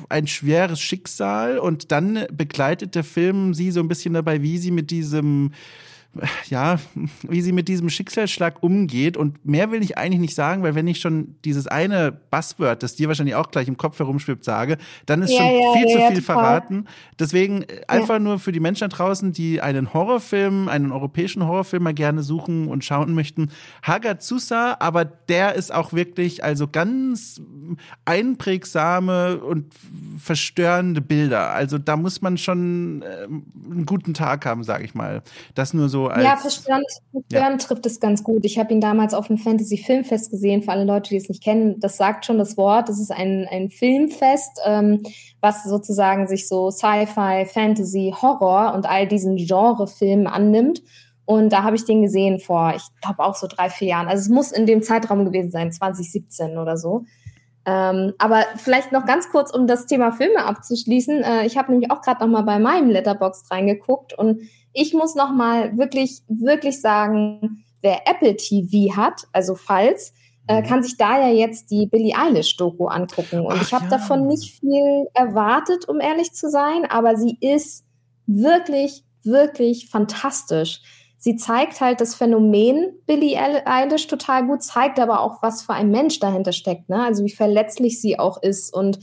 [0.09, 4.71] ein schweres Schicksal und dann begleitet der Film sie so ein bisschen dabei, wie sie
[4.71, 5.51] mit diesem
[6.49, 6.79] ja,
[7.27, 9.17] wie sie mit diesem Schicksalsschlag umgeht.
[9.17, 12.95] Und mehr will ich eigentlich nicht sagen, weil wenn ich schon dieses eine Buzzword, das
[12.95, 16.07] dir wahrscheinlich auch gleich im Kopf herumschwippt, sage, dann ist ja, schon ja, viel ja,
[16.07, 16.85] zu viel verraten.
[17.19, 21.93] Deswegen einfach nur für die Menschen da draußen, die einen Horrorfilm, einen europäischen Horrorfilm mal
[21.93, 23.49] gerne suchen und schauen möchten.
[23.83, 27.41] Hagazusa, aber der ist auch wirklich also ganz
[28.05, 29.73] einprägsame und
[30.19, 31.51] verstörende Bilder.
[31.51, 35.21] Also da muss man schon äh, einen guten Tag haben, sage ich mal.
[35.55, 36.23] Das nur so als.
[36.23, 37.67] Ja, verstörend, verstörend ja.
[37.67, 38.45] trifft es ganz gut.
[38.45, 41.43] Ich habe ihn damals auf dem Fantasy Filmfest gesehen, für alle Leute, die es nicht
[41.43, 41.79] kennen.
[41.79, 42.87] Das sagt schon das Wort.
[42.87, 45.01] Das ist ein, ein Filmfest, ähm,
[45.41, 50.83] was sozusagen sich so Sci-Fi, Fantasy, Horror und all diesen Genrefilmen annimmt.
[51.25, 54.07] Und da habe ich den gesehen vor, ich glaube auch so drei, vier Jahren.
[54.07, 57.03] Also es muss in dem Zeitraum gewesen sein, 2017 oder so.
[57.67, 61.21] Ähm, aber vielleicht noch ganz kurz, um das Thema Filme abzuschließen.
[61.21, 64.43] Äh, ich habe nämlich auch gerade noch mal bei meinem Letterbox reingeguckt und
[64.77, 70.13] ich muss noch mal wirklich, wirklich sagen, wer Apple TV hat, also falls,
[70.47, 70.65] äh, mhm.
[70.65, 73.45] kann sich da ja jetzt die Billie Eilish-Doku angucken.
[73.45, 73.91] Und Ach, ich habe ja.
[73.91, 77.85] davon nicht viel erwartet, um ehrlich zu sein, aber sie ist
[78.27, 80.81] wirklich, wirklich fantastisch
[81.17, 85.91] sie zeigt halt das Phänomen Billie Eilish total gut, zeigt aber auch, was für ein
[85.91, 87.03] Mensch dahinter steckt, ne?
[87.03, 88.99] Also wie verletzlich sie auch ist und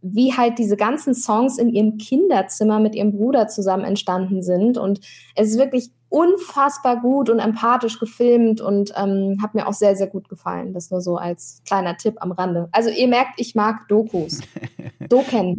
[0.00, 4.78] wie halt diese ganzen Songs in ihrem Kinderzimmer mit ihrem Bruder zusammen entstanden sind.
[4.78, 5.00] Und
[5.34, 10.06] es ist wirklich unfassbar gut und empathisch gefilmt und ähm, hat mir auch sehr, sehr
[10.06, 10.72] gut gefallen.
[10.72, 12.68] Das nur so als kleiner Tipp am Rande.
[12.72, 14.40] Also ihr merkt, ich mag Dokus.
[15.08, 15.56] Doken.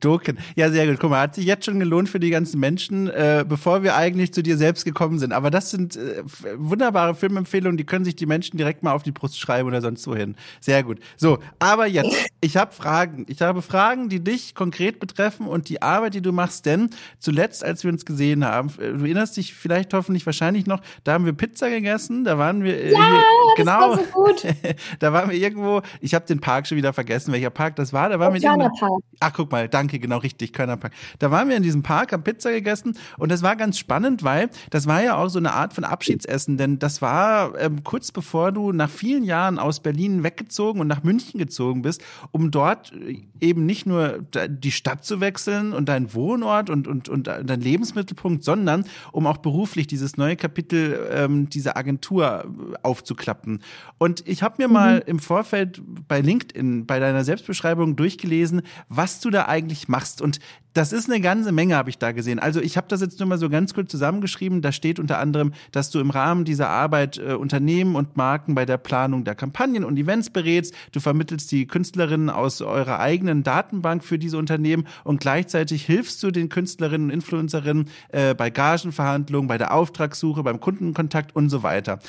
[0.00, 0.38] Doken.
[0.56, 0.98] Ja, sehr gut.
[1.00, 4.32] Guck mal, hat sich jetzt schon gelohnt für die ganzen Menschen, äh, bevor wir eigentlich
[4.32, 5.32] zu dir selbst gekommen sind.
[5.32, 6.22] Aber das sind äh,
[6.56, 10.06] wunderbare Filmempfehlungen, die können sich die Menschen direkt mal auf die Brust schreiben oder sonst
[10.06, 10.36] wohin.
[10.60, 10.98] Sehr gut.
[11.16, 13.26] So, aber jetzt, ich habe Fragen.
[13.28, 16.66] Ich habe Fragen, die dich konkret betreffen und die Arbeit, die du machst.
[16.66, 20.80] Denn zuletzt, als wir uns gesehen haben, äh, du erinnerst dich vielleicht hoffentlich wahrscheinlich noch,
[21.04, 23.22] da haben wir Pizza gegessen, da waren wir äh, ja, hier,
[23.56, 23.96] genau.
[23.96, 24.46] Das war so gut.
[24.98, 28.08] da waren wir irgendwo, ich habe den Park schon wieder vergessen, welcher Park das war.
[28.08, 29.02] Da waren wir Park.
[29.20, 30.92] Ach, guck mal, danke, genau richtig, Körnerpark.
[31.18, 34.50] Da waren wir in diesem Park, haben Pizza gegessen und das war ganz spannend, weil
[34.70, 38.52] das war ja auch so eine Art von Abschiedsessen, denn das war ähm, kurz bevor
[38.52, 43.22] du nach vielen Jahren aus Berlin weggezogen und nach München gezogen bist, um dort äh,
[43.40, 48.44] eben nicht nur die Stadt zu wechseln und deinen Wohnort und, und, und dein Lebensmittelpunkt,
[48.44, 49.38] sondern um auch
[49.74, 52.44] beruflich dieses neue Kapitel ähm, dieser Agentur
[52.82, 53.60] aufzuklappen.
[53.98, 54.74] Und ich habe mir mhm.
[54.74, 60.22] mal im Vorfeld bei LinkedIn, bei deiner Selbstbeschreibung durchgelesen, was du da eigentlich machst.
[60.22, 60.38] Und
[60.74, 62.40] das ist eine ganze Menge, habe ich da gesehen.
[62.40, 64.60] Also ich habe das jetzt nur mal so ganz kurz zusammengeschrieben.
[64.60, 68.66] Da steht unter anderem, dass du im Rahmen dieser Arbeit äh, Unternehmen und Marken bei
[68.66, 70.74] der Planung der Kampagnen und Events berätst.
[70.90, 76.32] Du vermittelst die Künstlerinnen aus eurer eigenen Datenbank für diese Unternehmen und gleichzeitig hilfst du
[76.32, 82.00] den Künstlerinnen und Influencerinnen äh, bei Gagenverhandlungen, bei der Auftragssuche, beim Kundenkontakt und so weiter.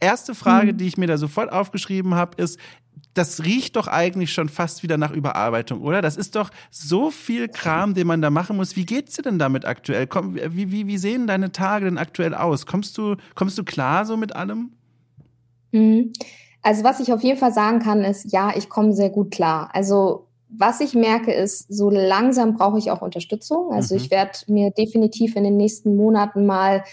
[0.00, 0.78] Erste Frage, mhm.
[0.78, 2.58] die ich mir da sofort aufgeschrieben habe, ist,
[3.14, 6.02] das riecht doch eigentlich schon fast wieder nach Überarbeitung, oder?
[6.02, 8.76] Das ist doch so viel Kram, den man da machen muss.
[8.76, 10.06] Wie geht's dir denn damit aktuell?
[10.06, 12.66] Komm, wie, wie, wie sehen deine Tage denn aktuell aus?
[12.66, 14.70] Kommst du, kommst du klar so mit allem?
[15.72, 16.12] Mhm.
[16.62, 19.70] Also was ich auf jeden Fall sagen kann, ist, ja, ich komme sehr gut klar.
[19.72, 23.72] Also was ich merke, ist, so langsam brauche ich auch Unterstützung.
[23.72, 24.00] Also mhm.
[24.00, 26.84] ich werde mir definitiv in den nächsten Monaten mal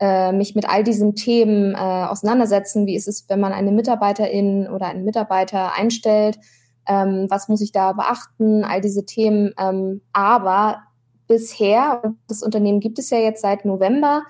[0.00, 2.86] äh, mich mit all diesen Themen äh, auseinandersetzen.
[2.86, 6.38] Wie ist es, wenn man eine Mitarbeiterin oder einen Mitarbeiter einstellt?
[6.86, 8.64] Ähm, was muss ich da beachten?
[8.64, 9.52] All diese Themen.
[9.58, 10.82] Ähm, aber
[11.26, 14.22] bisher, das Unternehmen gibt es ja jetzt seit November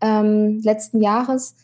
[0.00, 1.54] ähm, letzten Jahres,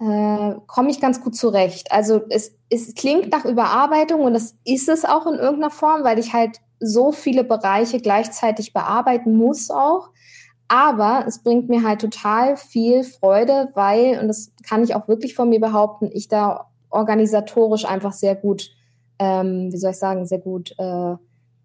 [0.00, 1.92] äh, komme ich ganz gut zurecht.
[1.92, 6.18] Also es, es klingt nach Überarbeitung und das ist es auch in irgendeiner Form, weil
[6.18, 10.10] ich halt so viele Bereiche gleichzeitig bearbeiten muss auch.
[10.72, 15.34] Aber es bringt mir halt total viel Freude, weil, und das kann ich auch wirklich
[15.34, 18.70] von mir behaupten, ich da organisatorisch einfach sehr gut,
[19.18, 21.14] ähm, wie soll ich sagen, sehr gut äh,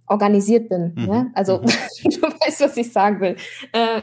[0.08, 0.94] organisiert bin.
[0.98, 1.06] Mhm.
[1.06, 1.32] Ne?
[1.36, 1.68] Also mhm.
[2.04, 3.38] du weißt, was ich sagen will.
[3.72, 4.02] Äh,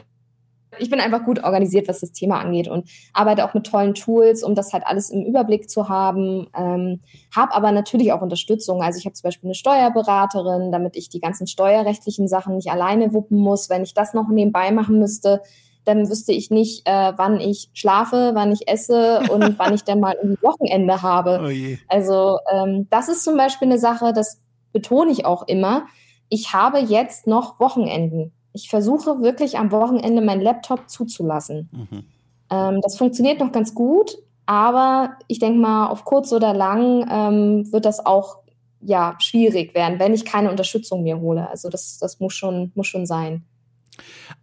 [0.79, 4.43] ich bin einfach gut organisiert, was das Thema angeht und arbeite auch mit tollen Tools,
[4.43, 6.47] um das halt alles im Überblick zu haben.
[6.57, 7.01] Ähm,
[7.35, 8.81] habe aber natürlich auch Unterstützung.
[8.81, 13.13] Also ich habe zum Beispiel eine Steuerberaterin, damit ich die ganzen steuerrechtlichen Sachen nicht alleine
[13.13, 13.69] wuppen muss.
[13.69, 15.41] Wenn ich das noch nebenbei machen müsste,
[15.85, 19.99] dann wüsste ich nicht, äh, wann ich schlafe, wann ich esse und wann ich dann
[19.99, 21.41] mal ein Wochenende habe.
[21.43, 24.41] Oh also ähm, das ist zum Beispiel eine Sache, das
[24.73, 25.85] betone ich auch immer.
[26.27, 28.33] Ich habe jetzt noch Wochenenden.
[28.55, 31.69] Ich versuche wirklich am Wochenende meinen Laptop zuzulassen.
[31.71, 32.03] Mhm.
[32.49, 37.71] Ähm, das funktioniert noch ganz gut, aber ich denke mal, auf kurz oder lang ähm,
[37.73, 38.37] wird das auch
[38.79, 41.49] ja schwierig werden, wenn ich keine Unterstützung mir hole.
[41.49, 43.43] Also das, das muss schon, muss schon sein.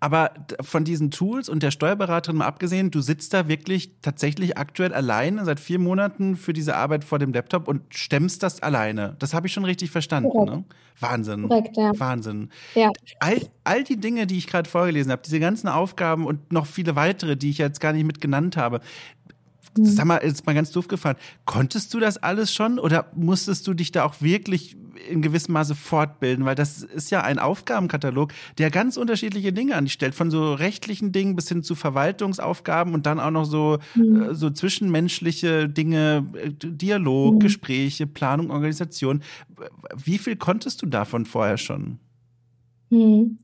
[0.01, 4.93] Aber von diesen Tools und der Steuerberaterin mal abgesehen, du sitzt da wirklich tatsächlich aktuell
[4.93, 9.17] alleine seit vier Monaten für diese Arbeit vor dem Laptop und stemmst das alleine.
[9.19, 10.45] Das habe ich schon richtig verstanden.
[10.45, 10.65] Ne?
[11.01, 11.49] Wahnsinn.
[11.49, 11.93] Korrekt, ja.
[11.99, 12.51] Wahnsinn.
[12.75, 12.91] Ja.
[13.21, 16.97] All, all die Dinge, die ich gerade vorgelesen habe, diese ganzen Aufgaben und noch viele
[16.97, 18.81] weitere, die ich jetzt gar nicht mit genannt habe.
[19.75, 23.73] Sag mal, jetzt mal ganz doof gefragt, konntest du das alles schon oder musstest du
[23.73, 24.77] dich da auch wirklich
[25.09, 26.45] in gewissem Maße fortbilden?
[26.45, 30.53] Weil das ist ja ein Aufgabenkatalog, der ganz unterschiedliche Dinge an dich stellt, von so
[30.53, 34.35] rechtlichen Dingen bis hin zu Verwaltungsaufgaben und dann auch noch so, mhm.
[34.35, 37.39] so zwischenmenschliche Dinge, äh, Dialog, mhm.
[37.41, 39.23] Gespräche, Planung, Organisation.
[39.97, 41.99] Wie viel konntest du davon vorher schon?
[42.91, 43.39] Mhm.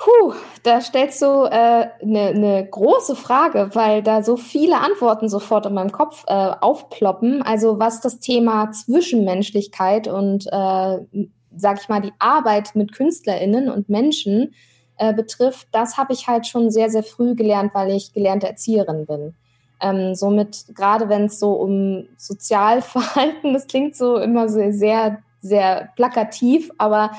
[0.00, 0.32] Puh,
[0.62, 5.66] da stellst du eine äh, ne, ne große Frage, weil da so viele Antworten sofort
[5.66, 7.42] in meinem Kopf äh, aufploppen.
[7.42, 13.90] Also was das Thema Zwischenmenschlichkeit und, äh, sag ich mal, die Arbeit mit KünstlerInnen und
[13.90, 14.54] Menschen
[14.96, 19.04] äh, betrifft, das habe ich halt schon sehr, sehr früh gelernt, weil ich gelernte Erzieherin
[19.04, 19.34] bin.
[19.82, 25.90] Ähm, somit, gerade wenn es so um Sozialverhalten, das klingt so immer sehr, sehr, sehr
[25.94, 27.10] plakativ, aber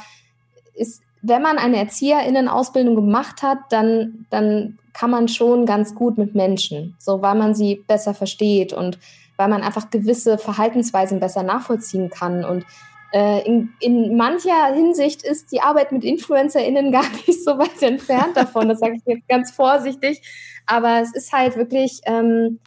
[0.73, 6.36] ist wenn man eine Erzieherinnenausbildung gemacht hat, dann, dann kann man schon ganz gut mit
[6.36, 8.99] Menschen, so weil man sie besser versteht und
[9.38, 12.43] weil man einfach gewisse Verhaltensweisen besser nachvollziehen kann.
[12.43, 12.65] Und
[13.13, 18.36] äh, in, in mancher Hinsicht ist die Arbeit mit InfluencerInnen gar nicht so weit entfernt
[18.36, 18.69] davon.
[18.69, 20.21] Das sage ich jetzt ganz vorsichtig.
[20.65, 22.60] Aber es ist halt wirklich ähm,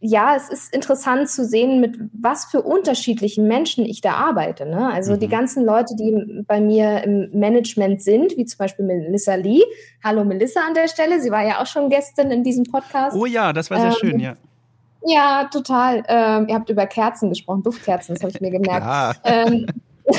[0.00, 4.64] ja, es ist interessant zu sehen, mit was für unterschiedlichen Menschen ich da arbeite.
[4.64, 4.90] Ne?
[4.90, 5.20] Also mhm.
[5.20, 9.62] die ganzen Leute, die bei mir im Management sind, wie zum Beispiel Melissa Lee.
[10.02, 11.20] Hallo Melissa an der Stelle.
[11.20, 13.14] Sie war ja auch schon gestern in diesem Podcast.
[13.14, 14.36] Oh ja, das war sehr ähm, schön, ja.
[15.04, 16.02] Ja, total.
[16.08, 19.20] Ähm, ihr habt über Kerzen gesprochen, Duftkerzen, das habe ich mir gemerkt.
[19.24, 19.66] ähm,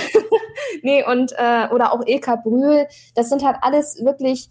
[0.83, 2.87] nee, und äh, oder auch Ilka Brühl.
[3.15, 4.49] Das sind halt alles wirklich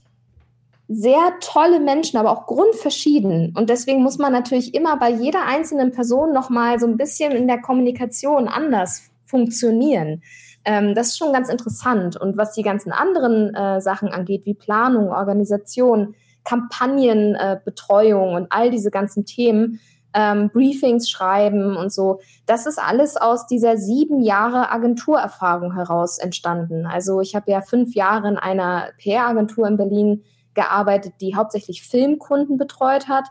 [0.93, 3.55] sehr tolle Menschen, aber auch grundverschieden.
[3.57, 7.47] Und deswegen muss man natürlich immer bei jeder einzelnen Person nochmal so ein bisschen in
[7.47, 10.23] der Kommunikation anders funktionieren.
[10.65, 12.17] Ähm, das ist schon ganz interessant.
[12.17, 18.71] Und was die ganzen anderen äh, Sachen angeht, wie Planung, Organisation, Kampagnenbetreuung äh, und all
[18.73, 19.79] diese ganzen Themen,
[20.13, 22.19] ähm, Briefings schreiben und so.
[22.47, 26.85] Das ist alles aus dieser sieben Jahre Agenturerfahrung heraus entstanden.
[26.85, 32.57] Also ich habe ja fünf Jahre in einer PR-Agentur in Berlin gearbeitet, die hauptsächlich Filmkunden
[32.57, 33.25] betreut hat.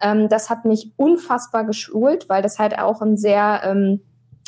[0.00, 4.00] Ähm, das hat mich unfassbar geschult, weil das halt auch ein sehr ähm,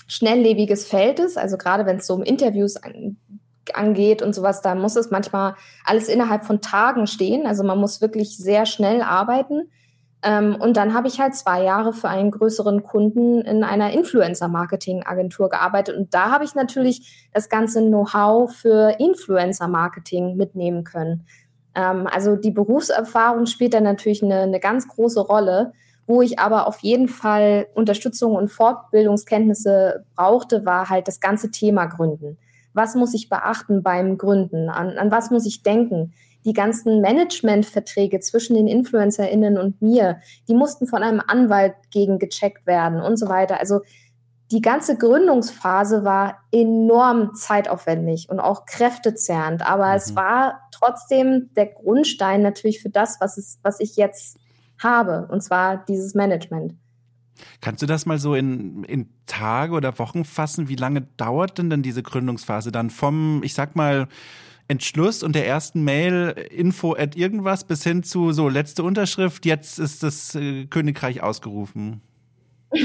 [0.07, 1.39] schnelllebiges Feld ist.
[1.39, 3.17] Also gerade wenn es so um Interviews an,
[3.75, 7.47] angeht und sowas, da muss es manchmal alles innerhalb von Tagen stehen.
[7.47, 9.71] Also man muss wirklich sehr schnell arbeiten.
[10.23, 15.51] Ähm, und dann habe ich halt zwei Jahre für einen größeren Kunden in einer Influencer-Marketing-Agentur
[15.51, 15.97] gearbeitet.
[15.97, 21.27] Und da habe ich natürlich das ganze Know-how für Influencer-Marketing mitnehmen können.
[21.77, 25.73] Ähm, also die Berufserfahrung spielt da natürlich eine, eine ganz große Rolle.
[26.09, 31.87] Wo ich aber auf jeden Fall Unterstützung und Fortbildungskenntnisse brauchte, war halt das ganze Thema
[31.87, 32.39] Gründen.
[32.75, 34.71] Was muss ich beachten beim Gründen?
[34.71, 36.13] An, an was muss ich denken?
[36.45, 42.69] Die ganzen Managementverträge zwischen den InfluencerInnen und mir, die mussten von einem Anwalt gegen gecheckt
[42.69, 43.59] werden und so weiter.
[43.59, 43.81] Also
[44.51, 49.97] die ganze Gründungsphase war enorm zeitaufwendig und auch kräftezerrend, aber mhm.
[49.97, 54.39] es war trotzdem der Grundstein natürlich für das, was, es, was ich jetzt
[54.79, 56.75] habe, und zwar dieses Management.
[57.61, 60.69] Kannst du das mal so in, in Tage oder Wochen fassen?
[60.69, 64.09] Wie lange dauert denn dann diese Gründungsphase dann vom, ich sag mal,
[64.69, 69.79] Entschluss und der ersten Mail Info at irgendwas bis hin zu so letzte Unterschrift, jetzt
[69.79, 72.01] ist das äh, Königreich ausgerufen?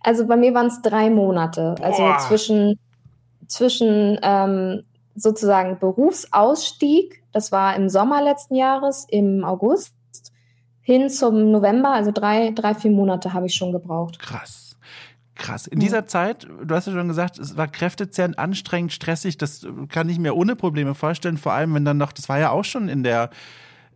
[0.00, 1.74] Also bei mir waren es drei Monate.
[1.80, 2.18] Also Boah.
[2.18, 2.78] zwischen,
[3.46, 4.82] zwischen ähm,
[5.14, 9.94] sozusagen Berufsausstieg, das war im Sommer letzten Jahres, im August,
[10.80, 14.20] hin zum November, also drei, drei, vier Monate habe ich schon gebraucht.
[14.20, 14.76] Krass.
[15.34, 15.66] Krass.
[15.66, 19.36] In dieser Zeit, du hast ja schon gesagt, es war kräftezehrend, anstrengend, stressig.
[19.36, 21.36] Das kann ich mir ohne Probleme vorstellen.
[21.36, 23.28] Vor allem, wenn dann noch, das war ja auch schon in der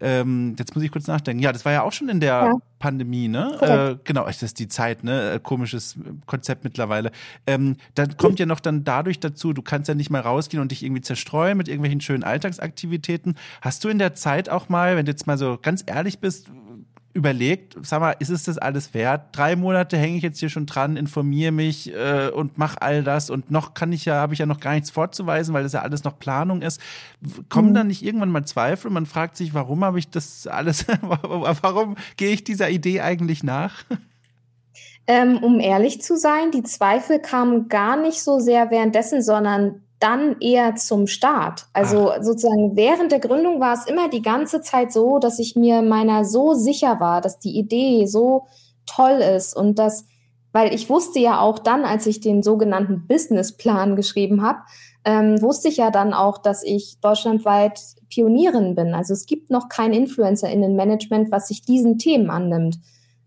[0.01, 1.43] ähm, jetzt muss ich kurz nachdenken.
[1.43, 2.55] Ja, das war ja auch schon in der ja.
[2.79, 3.59] Pandemie, ne?
[3.61, 5.33] Äh, genau, das ist die Zeit, ne?
[5.33, 5.97] Äh, komisches
[6.27, 7.11] Konzept mittlerweile.
[7.47, 10.71] Ähm, dann kommt ja noch dann dadurch dazu, du kannst ja nicht mal rausgehen und
[10.71, 13.37] dich irgendwie zerstreuen mit irgendwelchen schönen Alltagsaktivitäten.
[13.61, 16.51] Hast du in der Zeit auch mal, wenn du jetzt mal so ganz ehrlich bist,
[17.13, 19.29] überlegt, sag mal, ist es das alles wert?
[19.33, 23.31] Drei Monate hänge ich jetzt hier schon dran, informiere mich äh, und mache all das
[23.31, 25.83] und noch kann ich ja, habe ich ja noch gar nichts vorzuweisen, weil das ja
[25.83, 26.81] alles noch Planung ist.
[27.49, 27.75] Kommen mhm.
[27.75, 31.97] dann nicht irgendwann mal Zweifel und man fragt sich, warum habe ich das alles, warum
[32.17, 33.85] gehe ich dieser Idee eigentlich nach?
[35.07, 40.37] Ähm, um ehrlich zu sein, die Zweifel kamen gar nicht so sehr währenddessen, sondern dann
[40.41, 41.67] eher zum Start.
[41.73, 42.23] Also Ach.
[42.23, 46.25] sozusagen während der Gründung war es immer die ganze Zeit so, dass ich mir meiner
[46.25, 48.47] so sicher war, dass die Idee so
[48.87, 50.07] toll ist und dass,
[50.53, 54.61] weil ich wusste ja auch dann, als ich den sogenannten Businessplan geschrieben habe,
[55.05, 58.95] ähm, wusste ich ja dann auch, dass ich deutschlandweit Pionierin bin.
[58.95, 62.79] Also es gibt noch kein Influencer-Innen-Management, was sich diesen Themen annimmt.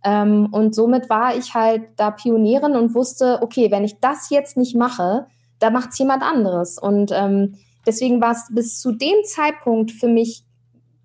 [0.04, 4.58] Ähm, und somit war ich halt da Pionierin und wusste, okay, wenn ich das jetzt
[4.58, 5.28] nicht mache,
[5.64, 6.78] da macht es jemand anderes.
[6.78, 7.56] Und ähm,
[7.86, 10.46] deswegen war es bis zu dem Zeitpunkt für mich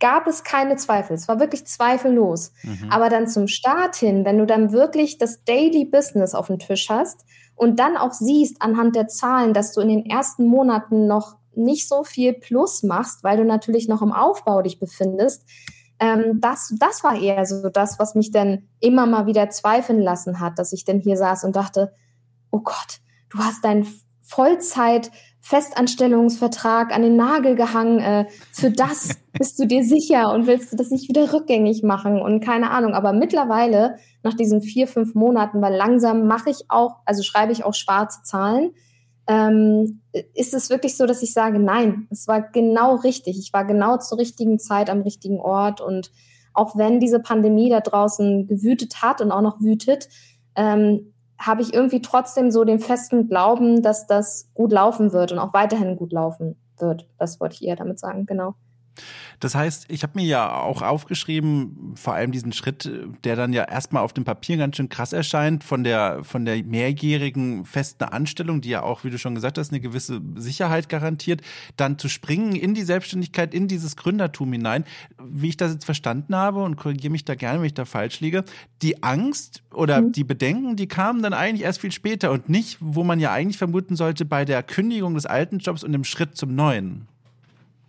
[0.01, 1.15] gab es keine Zweifel.
[1.15, 2.53] Es war wirklich zweifellos.
[2.63, 2.91] Mhm.
[2.91, 6.89] Aber dann zum Start hin, wenn du dann wirklich das Daily Business auf dem Tisch
[6.89, 7.25] hast
[7.57, 11.89] und dann auch siehst anhand der Zahlen, dass du in den ersten Monaten noch nicht
[11.89, 15.45] so viel Plus machst, weil du natürlich noch im Aufbau dich befindest,
[16.01, 20.39] ähm, das, das war eher so das, was mich dann immer mal wieder zweifeln lassen
[20.39, 21.93] hat, dass ich dann hier saß und dachte,
[22.53, 23.01] oh Gott,
[23.31, 23.85] du hast dein
[24.29, 25.11] Vollzeit
[25.41, 28.01] Festanstellungsvertrag an den Nagel gehangen.
[28.01, 32.21] Äh, für das bist du dir sicher und willst du das nicht wieder rückgängig machen
[32.21, 32.93] und keine Ahnung.
[32.93, 37.65] Aber mittlerweile, nach diesen vier, fünf Monaten, weil langsam mache ich auch, also schreibe ich
[37.65, 38.73] auch schwarze Zahlen,
[39.27, 40.03] ähm,
[40.35, 43.39] ist es wirklich so, dass ich sage, nein, es war genau richtig.
[43.39, 46.11] Ich war genau zur richtigen Zeit am richtigen Ort und
[46.53, 50.09] auch wenn diese Pandemie da draußen gewütet hat und auch noch wütet,
[50.57, 55.39] ähm, habe ich irgendwie trotzdem so den festen Glauben, dass das gut laufen wird und
[55.39, 57.07] auch weiterhin gut laufen wird.
[57.19, 58.55] Das wollte ich eher damit sagen, genau.
[59.41, 62.91] Das heißt, ich habe mir ja auch aufgeschrieben, vor allem diesen Schritt,
[63.25, 66.63] der dann ja erstmal auf dem Papier ganz schön krass erscheint, von der, von der
[66.65, 71.43] mehrjährigen festen Anstellung, die ja auch, wie du schon gesagt hast, eine gewisse Sicherheit garantiert,
[71.77, 74.85] dann zu springen in die Selbstständigkeit, in dieses Gründertum hinein.
[75.23, 78.21] Wie ich das jetzt verstanden habe und korrigiere mich da gerne, wenn ich da falsch
[78.21, 78.45] liege,
[78.83, 80.13] die Angst oder mhm.
[80.13, 83.59] die Bedenken, die kamen dann eigentlich erst viel später und nicht, wo man ja eigentlich
[83.59, 87.07] vermuten sollte, bei der Kündigung des alten Jobs und dem Schritt zum neuen.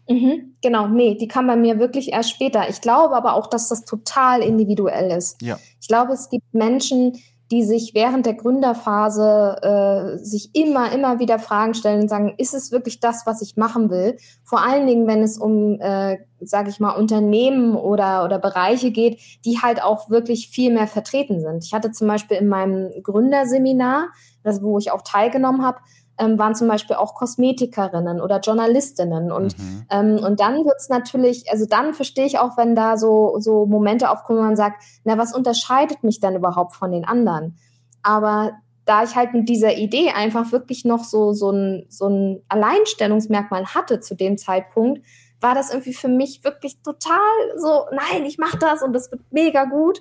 [0.10, 2.68] Mhm, genau, nee, die kam bei mir wirklich erst später.
[2.68, 5.40] Ich glaube aber auch, dass das total individuell ist.
[5.42, 5.60] Ja.
[5.80, 7.14] Ich glaube, es gibt Menschen,
[7.52, 12.54] die sich während der Gründerphase äh, sich immer, immer wieder Fragen stellen und sagen, ist
[12.54, 14.18] es wirklich das, was ich machen will?
[14.44, 19.20] Vor allen Dingen, wenn es um, äh, sage ich mal, Unternehmen oder, oder Bereiche geht,
[19.46, 21.64] die halt auch wirklich viel mehr vertreten sind.
[21.66, 24.10] Ich hatte zum Beispiel in meinem Gründerseminar,
[24.44, 25.80] das, wo ich auch teilgenommen habe,
[26.20, 29.32] ähm, waren zum Beispiel auch Kosmetikerinnen oder Journalistinnen.
[29.32, 29.86] Und, mhm.
[29.90, 34.10] ähm, und dann wird's natürlich, also dann verstehe ich auch, wenn da so, so Momente
[34.12, 37.58] aufkommen, wo man sagt, na, was unterscheidet mich dann überhaupt von den anderen?
[38.04, 38.52] Aber
[38.86, 43.68] da ich halt mit dieser Idee einfach wirklich noch so, so, ein, so ein Alleinstellungsmerkmal
[43.68, 45.02] hatte zu dem Zeitpunkt,
[45.42, 47.18] war das irgendwie für mich wirklich total
[47.56, 50.00] so, nein, ich mache das und das wird mega gut.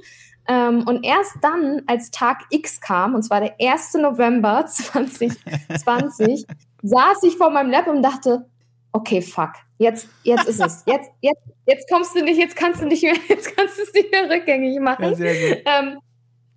[0.49, 3.95] Ähm, und erst dann, als Tag X kam, und zwar der 1.
[3.95, 6.47] November 2020,
[6.83, 8.47] saß ich vor meinem Lab und dachte,
[8.93, 10.85] okay, fuck, jetzt, jetzt ist es.
[10.87, 13.93] Jetzt, jetzt, jetzt kommst du nicht, jetzt kannst du nicht mehr, jetzt kannst du es
[13.93, 15.15] nicht mehr rückgängig machen.
[15.19, 15.57] Ja.
[15.67, 15.99] Ähm,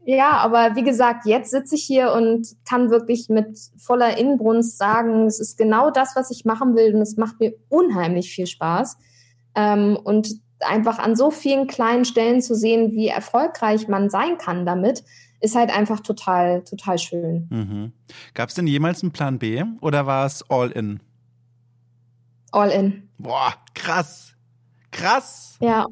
[0.05, 5.27] ja, aber wie gesagt, jetzt sitze ich hier und kann wirklich mit voller Inbrunst sagen,
[5.27, 8.97] es ist genau das, was ich machen will und es macht mir unheimlich viel Spaß.
[9.53, 10.29] Ähm, und
[10.64, 15.03] einfach an so vielen kleinen Stellen zu sehen, wie erfolgreich man sein kann damit,
[15.39, 17.47] ist halt einfach total, total schön.
[17.49, 17.91] Mhm.
[18.34, 20.99] Gab es denn jemals einen Plan B oder war es all in?
[22.51, 23.09] All in.
[23.18, 24.34] Boah, krass.
[24.91, 25.57] Krass.
[25.62, 25.88] Ja.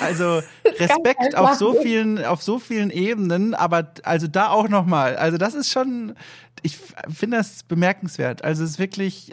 [0.00, 5.16] Also Respekt auf so vielen, auf so vielen Ebenen, aber also da auch nochmal.
[5.16, 6.14] Also das ist schon,
[6.62, 6.78] ich
[7.12, 8.44] finde das bemerkenswert.
[8.44, 9.32] Also es ist wirklich,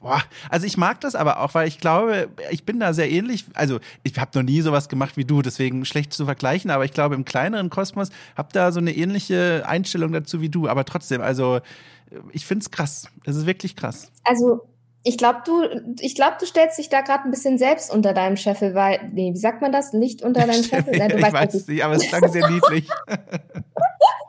[0.00, 0.22] boah.
[0.50, 3.46] also ich mag das aber auch, weil ich glaube, ich bin da sehr ähnlich.
[3.54, 6.92] Also ich habe noch nie sowas gemacht wie du, deswegen schlecht zu vergleichen, aber ich
[6.92, 10.68] glaube im kleineren Kosmos habe da so eine ähnliche Einstellung dazu wie du.
[10.68, 11.60] Aber trotzdem, also
[12.32, 13.08] ich finde es krass.
[13.24, 14.10] Es ist wirklich krass.
[14.24, 14.62] Also
[15.04, 15.62] ich glaube, du,
[16.00, 19.32] ich glaube, du stellst dich da gerade ein bisschen selbst unter deinem Scheffel, weil, nee,
[19.32, 19.92] wie sagt man das?
[19.92, 20.96] Nicht unter deinem Scheffel?
[20.96, 22.88] Ja, du ich weißt, weiß nicht, aber es klang sehr niedlich.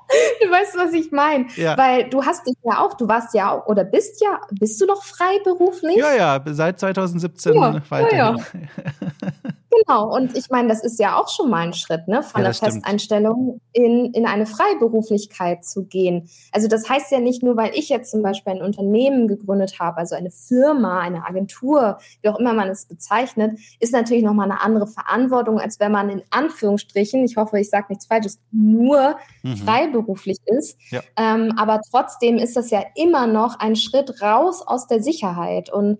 [0.41, 1.47] du weißt, was ich meine.
[1.55, 1.77] Ja.
[1.77, 4.85] Weil du hast dich ja auch, du warst ja auch, oder bist ja, bist du
[4.85, 5.97] noch freiberuflich?
[5.97, 8.17] Ja, ja, seit 2017 ja, weiterhin.
[8.17, 8.35] Ja.
[9.85, 12.53] Genau, und ich meine, das ist ja auch schon mal ein Schritt, ne, von der
[12.53, 16.27] Festeinstellung in, in eine Freiberuflichkeit zu gehen.
[16.51, 19.97] Also das heißt ja nicht nur, weil ich jetzt zum Beispiel ein Unternehmen gegründet habe,
[19.97, 24.61] also eine Firma, eine Agentur, wie auch immer man es bezeichnet, ist natürlich nochmal eine
[24.61, 29.55] andere Verantwortung, als wenn man in Anführungsstrichen, ich hoffe, ich sage nichts Falsches, nur mhm.
[29.55, 29.98] freiberuflich
[30.45, 30.77] ist.
[30.91, 31.01] Ja.
[31.17, 35.99] Ähm, aber trotzdem ist das ja immer noch ein Schritt raus aus der Sicherheit und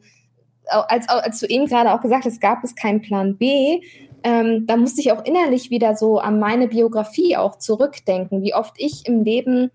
[0.70, 3.82] als, als du eben gerade auch gesagt hast, gab es keinen Plan B,
[4.24, 8.74] ähm, da musste ich auch innerlich wieder so an meine Biografie auch zurückdenken, wie oft
[8.78, 9.72] ich im Leben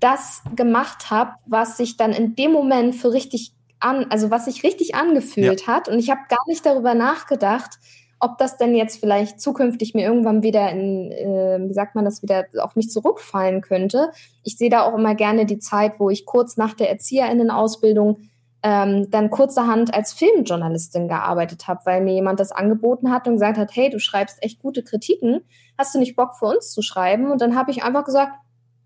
[0.00, 4.62] das gemacht habe, was sich dann in dem Moment für richtig an, also was sich
[4.62, 5.66] richtig angefühlt ja.
[5.66, 5.88] hat.
[5.88, 7.78] Und ich habe gar nicht darüber nachgedacht,
[8.26, 12.22] ob das denn jetzt vielleicht zukünftig mir irgendwann wieder in, äh, wie sagt man das,
[12.22, 14.10] wieder auf mich zurückfallen könnte.
[14.42, 18.18] Ich sehe da auch immer gerne die Zeit, wo ich kurz nach der Erzieherinnenausbildung
[18.62, 23.58] ähm, dann kurzerhand als Filmjournalistin gearbeitet habe, weil mir jemand das angeboten hat und gesagt
[23.58, 25.42] hat, hey, du schreibst echt gute Kritiken,
[25.78, 27.30] hast du nicht Bock für uns zu schreiben?
[27.30, 28.32] Und dann habe ich einfach gesagt,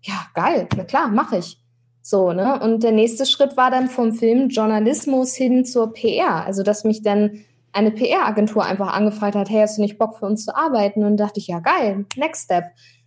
[0.03, 1.57] ja, geil, na klar, mache ich.
[2.03, 2.59] So, ne?
[2.59, 6.45] Und der nächste Schritt war dann vom Filmjournalismus hin zur PR.
[6.45, 7.43] Also, dass mich dann
[7.73, 11.03] eine PR-Agentur einfach angefragt hat, hey, hast du nicht Bock für uns zu arbeiten?
[11.03, 12.65] Und dachte ich, ja, geil, next step.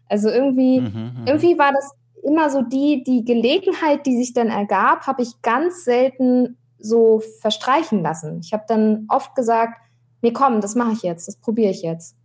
[0.08, 1.26] Also irgendwie, mhm, mhm.
[1.26, 1.92] irgendwie war das
[2.22, 8.02] immer so die, die Gelegenheit, die sich dann ergab, habe ich ganz selten so verstreichen
[8.02, 8.40] lassen.
[8.42, 9.80] Ich habe dann oft gesagt,
[10.22, 12.16] nee, komm, das mache ich jetzt, das probiere ich jetzt.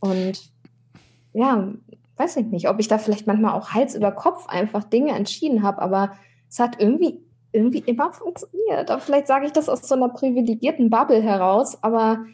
[0.00, 0.52] Und
[1.32, 1.72] ja,
[2.16, 5.62] weiß ich nicht, ob ich da vielleicht manchmal auch Hals über Kopf einfach Dinge entschieden
[5.62, 6.12] habe, aber
[6.48, 7.20] es hat irgendwie
[7.52, 8.90] irgendwie immer funktioniert.
[8.90, 12.24] Aber vielleicht sage ich das aus so einer privilegierten Bubble heraus, aber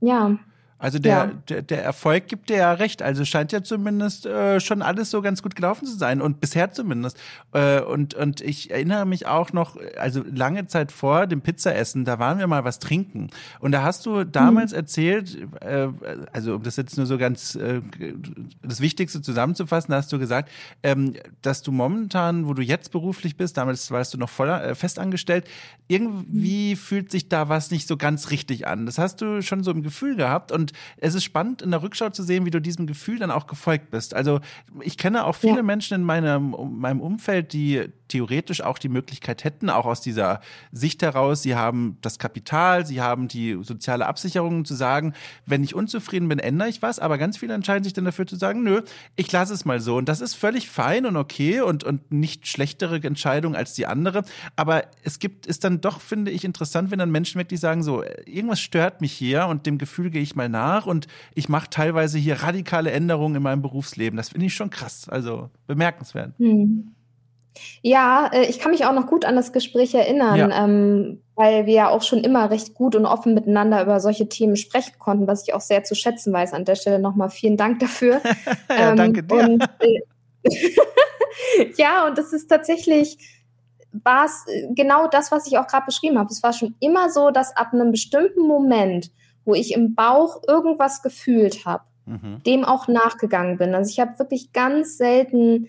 [0.00, 0.38] ja,
[0.80, 1.26] also der, ja.
[1.48, 3.02] der, der, Erfolg gibt dir ja recht.
[3.02, 6.72] Also scheint ja zumindest äh, schon alles so ganz gut gelaufen zu sein und bisher
[6.72, 7.18] zumindest.
[7.52, 12.18] Äh, und, und ich erinnere mich auch noch, also lange Zeit vor dem Pizzaessen, da
[12.18, 13.28] waren wir mal was trinken.
[13.58, 14.78] Und da hast du damals mhm.
[14.78, 15.88] erzählt, äh,
[16.32, 17.82] also um das jetzt nur so ganz äh,
[18.62, 20.50] das Wichtigste zusammenzufassen, da hast du gesagt,
[20.82, 21.12] ähm,
[21.42, 25.46] dass du momentan, wo du jetzt beruflich bist, damals warst du noch voller äh, festangestellt,
[25.88, 26.78] irgendwie mhm.
[26.78, 28.86] fühlt sich da was nicht so ganz richtig an.
[28.86, 32.10] Das hast du schon so im Gefühl gehabt und es ist spannend, in der Rückschau
[32.10, 34.14] zu sehen, wie du diesem Gefühl dann auch gefolgt bist.
[34.14, 34.40] Also
[34.80, 35.62] ich kenne auch viele ja.
[35.62, 40.40] Menschen in meinem, meinem Umfeld, die theoretisch auch die Möglichkeit hätten, auch aus dieser
[40.72, 45.14] Sicht heraus, sie haben das Kapital, sie haben die soziale Absicherung zu sagen,
[45.46, 48.36] wenn ich unzufrieden bin, ändere ich was, aber ganz viele entscheiden sich dann dafür zu
[48.36, 48.82] sagen, nö,
[49.16, 49.96] ich lasse es mal so.
[49.96, 54.24] Und das ist völlig fein und okay und, und nicht schlechtere Entscheidung als die andere.
[54.56, 58.02] Aber es gibt, ist dann doch, finde ich, interessant, wenn dann Menschen wirklich sagen, so,
[58.26, 62.18] irgendwas stört mich hier und dem Gefühl gehe ich mal nach und ich mache teilweise
[62.18, 64.16] hier radikale Änderungen in meinem Berufsleben.
[64.16, 66.36] Das finde ich schon krass, also bemerkenswert.
[66.38, 66.94] Hm.
[67.82, 70.64] Ja, äh, ich kann mich auch noch gut an das Gespräch erinnern, ja.
[70.64, 74.56] ähm, weil wir ja auch schon immer recht gut und offen miteinander über solche Themen
[74.56, 76.52] sprechen konnten, was ich auch sehr zu schätzen weiß.
[76.52, 78.20] An der Stelle nochmal vielen Dank dafür.
[78.68, 79.34] ja, ähm, danke dir.
[79.34, 80.00] Und, äh,
[81.76, 83.18] ja, und das ist tatsächlich,
[83.92, 86.30] war es äh, genau das, was ich auch gerade beschrieben habe.
[86.30, 89.10] Es war schon immer so, dass ab einem bestimmten Moment,
[89.44, 92.42] wo ich im Bauch irgendwas gefühlt habe, mhm.
[92.44, 93.74] dem auch nachgegangen bin.
[93.74, 95.68] Also ich habe wirklich ganz selten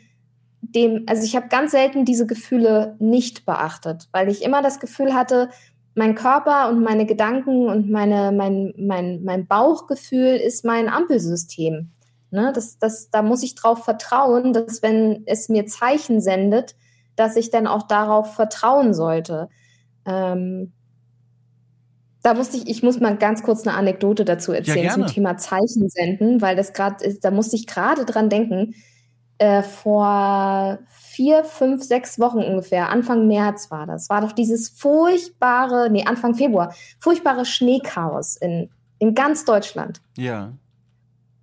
[0.61, 5.13] dem, also ich habe ganz selten diese Gefühle nicht beachtet, weil ich immer das Gefühl
[5.13, 5.49] hatte,
[5.95, 11.91] mein Körper und meine Gedanken und meine, mein, mein, mein Bauchgefühl ist mein Ampelsystem.
[12.29, 12.51] Ne?
[12.55, 16.75] Das, das, da muss ich darauf vertrauen, dass wenn es mir Zeichen sendet,
[17.15, 19.49] dass ich dann auch darauf vertrauen sollte.
[20.05, 20.71] Ähm,
[22.23, 25.37] da musste ich, ich muss mal ganz kurz eine Anekdote dazu erzählen ja, zum Thema
[25.37, 28.75] Zeichen senden, weil das gerade, da musste ich gerade dran denken.
[29.41, 35.89] Äh, vor vier, fünf, sechs Wochen ungefähr, Anfang März war das, war doch dieses furchtbare,
[35.89, 38.69] nee, Anfang Februar, furchtbare Schneechaos in,
[38.99, 39.99] in ganz Deutschland.
[40.15, 40.53] Ja.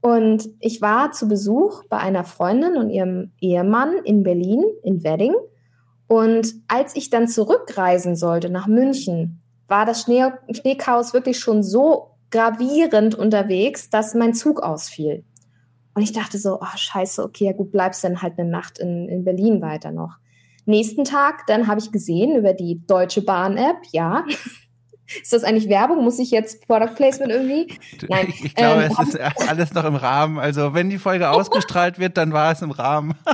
[0.01, 5.35] Und ich war zu Besuch bei einer Freundin und ihrem Ehemann in Berlin, in Wedding.
[6.07, 12.13] Und als ich dann zurückreisen sollte nach München, war das Schnee Schneechaos wirklich schon so
[12.31, 15.25] gravierend unterwegs, dass mein Zug ausfiel.
[15.99, 19.09] Und ich dachte so, oh scheiße, okay, ja gut, bleibst dann halt eine Nacht in,
[19.09, 20.19] in Berlin weiter noch.
[20.65, 24.25] Nächsten Tag, dann habe ich gesehen über die Deutsche Bahn-App, ja.
[25.21, 26.05] Ist das eigentlich Werbung?
[26.05, 27.77] Muss ich jetzt Product Placement irgendwie?
[28.09, 28.27] Nein.
[28.29, 30.39] Ich, ich glaube, ähm, es ist alles noch im Rahmen.
[30.39, 33.17] Also wenn die Folge ausgestrahlt wird, dann war es im Rahmen.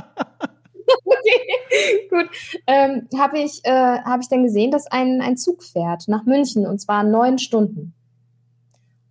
[1.05, 2.29] okay, gut.
[2.65, 6.65] Ähm, habe ich, äh, hab ich dann gesehen, dass ein, ein Zug fährt nach München
[6.65, 7.93] und zwar neun Stunden.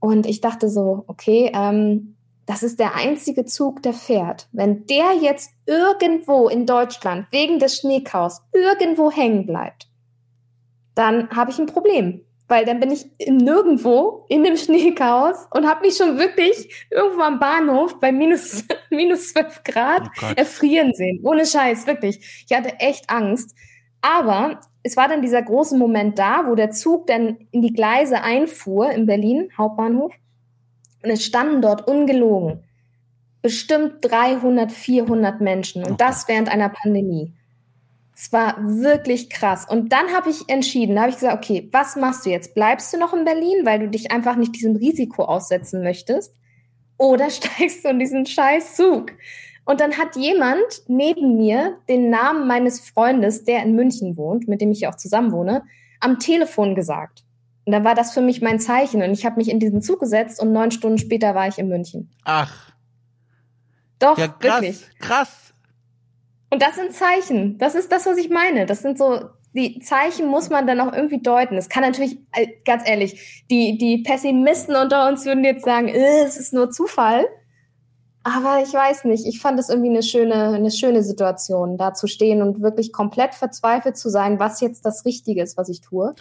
[0.00, 2.13] Und ich dachte so, okay, ähm,
[2.46, 4.48] das ist der einzige Zug, der fährt.
[4.52, 9.88] Wenn der jetzt irgendwo in Deutschland wegen des Schneekaus irgendwo hängen bleibt,
[10.94, 12.20] dann habe ich ein Problem.
[12.46, 17.38] weil dann bin ich nirgendwo in dem Schneechaos und habe mich schon wirklich irgendwo am
[17.38, 21.20] Bahnhof bei minus, minus 12 Grad oh erfrieren sehen.
[21.24, 22.44] Ohne Scheiß, wirklich.
[22.46, 23.56] Ich hatte echt Angst.
[24.02, 28.20] Aber es war dann dieser große Moment da, wo der Zug dann in die Gleise
[28.20, 30.12] einfuhr in Berlin, Hauptbahnhof.
[31.04, 32.64] Und es standen dort ungelogen
[33.44, 35.84] bestimmt 300, 400 Menschen.
[35.84, 36.04] Und okay.
[36.06, 37.34] das während einer Pandemie.
[38.16, 39.66] Es war wirklich krass.
[39.68, 42.54] Und dann habe ich entschieden, da habe ich gesagt, okay, was machst du jetzt?
[42.54, 46.34] Bleibst du noch in Berlin, weil du dich einfach nicht diesem Risiko aussetzen möchtest?
[46.96, 49.12] Oder steigst du in diesen scheiß Zug?
[49.66, 54.62] Und dann hat jemand neben mir den Namen meines Freundes, der in München wohnt, mit
[54.62, 55.64] dem ich auch zusammen wohne,
[56.00, 57.24] am Telefon gesagt.
[57.66, 59.02] Und dann war das für mich mein Zeichen.
[59.02, 61.68] Und ich habe mich in diesen Zug gesetzt und neun Stunden später war ich in
[61.68, 62.10] München.
[62.24, 62.72] Ach.
[63.98, 64.86] Doch, ja, krass, wirklich.
[64.98, 65.54] Krass.
[66.50, 67.58] Und das sind Zeichen.
[67.58, 68.66] Das ist das, was ich meine.
[68.66, 71.56] Das sind so, die Zeichen muss man dann auch irgendwie deuten.
[71.56, 76.22] Es kann natürlich, äh, ganz ehrlich, die, die Pessimisten unter uns würden jetzt sagen, äh,
[76.22, 77.24] es ist nur Zufall.
[78.24, 79.26] Aber ich weiß nicht.
[79.26, 83.34] Ich fand es irgendwie eine schöne, eine schöne Situation, da zu stehen und wirklich komplett
[83.34, 86.14] verzweifelt zu sein, was jetzt das Richtige ist, was ich tue.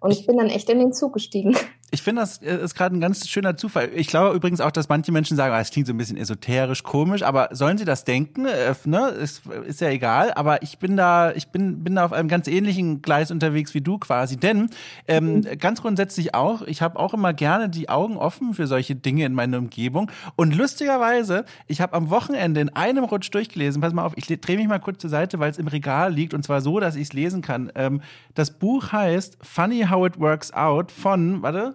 [0.00, 1.56] Und ich bin dann echt in den Zug gestiegen.
[1.92, 3.90] Ich finde, das äh, ist gerade ein ganz schöner Zufall.
[3.94, 6.84] Ich glaube übrigens auch, dass manche Menschen sagen, ah, es klingt so ein bisschen esoterisch,
[6.84, 8.46] komisch, aber sollen sie das denken?
[8.46, 9.08] Äh, ne?
[9.08, 10.32] ist, ist ja egal.
[10.34, 13.80] Aber ich bin da, ich bin, bin da auf einem ganz ähnlichen Gleis unterwegs wie
[13.80, 14.36] du quasi.
[14.36, 14.70] Denn
[15.08, 15.58] ähm, mhm.
[15.58, 19.34] ganz grundsätzlich auch, ich habe auch immer gerne die Augen offen für solche Dinge in
[19.34, 20.12] meiner Umgebung.
[20.36, 24.56] Und lustigerweise, ich habe am Wochenende in einem Rutsch durchgelesen, pass mal auf, ich drehe
[24.56, 27.08] mich mal kurz zur Seite, weil es im Regal liegt und zwar so, dass ich
[27.08, 27.72] es lesen kann.
[27.74, 28.00] Ähm,
[28.34, 31.74] das Buch heißt Funny How It Works Out von, warte,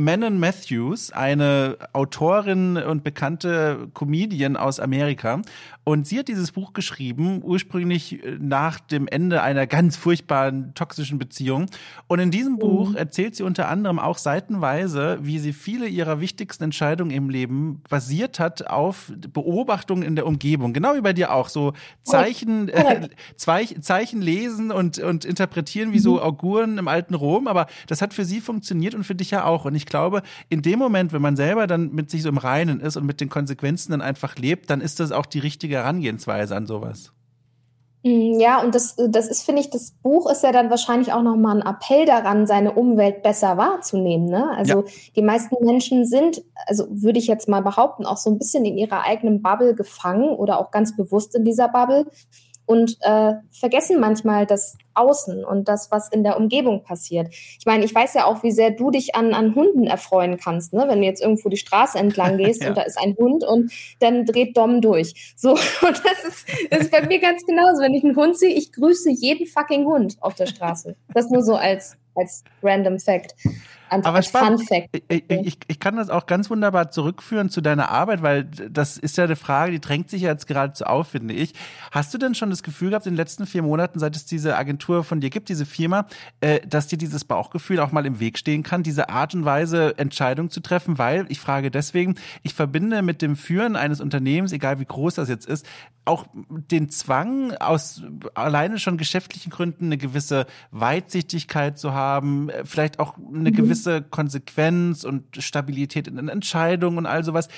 [0.00, 5.42] Manon Matthews, eine Autorin und bekannte Comedian aus Amerika.
[5.84, 11.18] Und sie hat dieses Buch geschrieben, ursprünglich äh, nach dem Ende einer ganz furchtbaren toxischen
[11.18, 11.66] Beziehung.
[12.06, 12.96] Und in diesem Buch mhm.
[12.96, 18.38] erzählt sie unter anderem auch seitenweise, wie sie viele ihrer wichtigsten Entscheidungen im Leben basiert
[18.40, 20.72] hat auf Beobachtungen in der Umgebung.
[20.72, 21.48] Genau wie bei dir auch.
[21.48, 21.74] So
[22.04, 26.20] Zeichen, äh, Zeichen lesen und, und interpretieren wie so mhm.
[26.20, 27.48] Auguren im alten Rom.
[27.48, 29.64] Aber das hat für sie funktioniert und für dich ja auch.
[29.64, 32.80] Und ich glaube, in dem Moment, wenn man selber dann mit sich so im Reinen
[32.80, 36.56] ist und mit den Konsequenzen dann einfach lebt, dann ist das auch die richtige Herangehensweise
[36.56, 37.12] an sowas.
[38.02, 41.22] Mm, ja, und das, das ist, finde ich, das Buch ist ja dann wahrscheinlich auch
[41.22, 44.26] nochmal ein Appell daran, seine Umwelt besser wahrzunehmen.
[44.26, 44.50] Ne?
[44.56, 44.92] Also ja.
[45.16, 48.78] die meisten Menschen sind, also würde ich jetzt mal behaupten, auch so ein bisschen in
[48.78, 52.06] ihrer eigenen Bubble gefangen oder auch ganz bewusst in dieser Bubble
[52.70, 57.26] und äh, vergessen manchmal das Außen und das, was in der Umgebung passiert.
[57.32, 60.72] Ich meine, ich weiß ja auch, wie sehr du dich an, an Hunden erfreuen kannst,
[60.72, 60.84] ne?
[60.86, 62.68] wenn du jetzt irgendwo die Straße entlang gehst ja.
[62.68, 65.34] und da ist ein Hund und dann dreht Dom durch.
[65.36, 65.50] So,
[65.82, 67.82] und das ist, das ist bei mir ganz genauso.
[67.82, 70.94] Wenn ich einen Hund sehe, ich grüße jeden fucking Hund auf der Straße.
[71.12, 73.34] Das nur so als, als random Fact.
[73.90, 74.62] Einfach Aber spannend.
[75.08, 79.16] Ich, ich, ich, kann das auch ganz wunderbar zurückführen zu deiner Arbeit, weil das ist
[79.16, 81.54] ja eine Frage, die drängt sich jetzt geradezu auf, finde ich.
[81.90, 84.56] Hast du denn schon das Gefühl gehabt in den letzten vier Monaten, seit es diese
[84.56, 86.06] Agentur von dir gibt, diese Firma,
[86.40, 89.98] äh, dass dir dieses Bauchgefühl auch mal im Weg stehen kann, diese Art und Weise
[89.98, 90.98] Entscheidungen zu treffen?
[90.98, 92.14] Weil, ich frage deswegen,
[92.44, 95.66] ich verbinde mit dem Führen eines Unternehmens, egal wie groß das jetzt ist,
[96.04, 98.02] auch den Zwang, aus
[98.34, 103.54] alleine schon geschäftlichen Gründen eine gewisse Weitsichtigkeit zu haben, äh, vielleicht auch eine mhm.
[103.80, 107.48] Gewisse Konsequenz und Stabilität in den Entscheidungen und all sowas.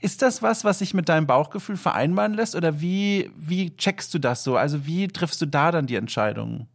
[0.00, 4.18] Ist das was, was sich mit deinem Bauchgefühl vereinbaren lässt oder wie, wie checkst du
[4.18, 4.56] das so?
[4.56, 6.66] Also wie triffst du da dann die Entscheidungen?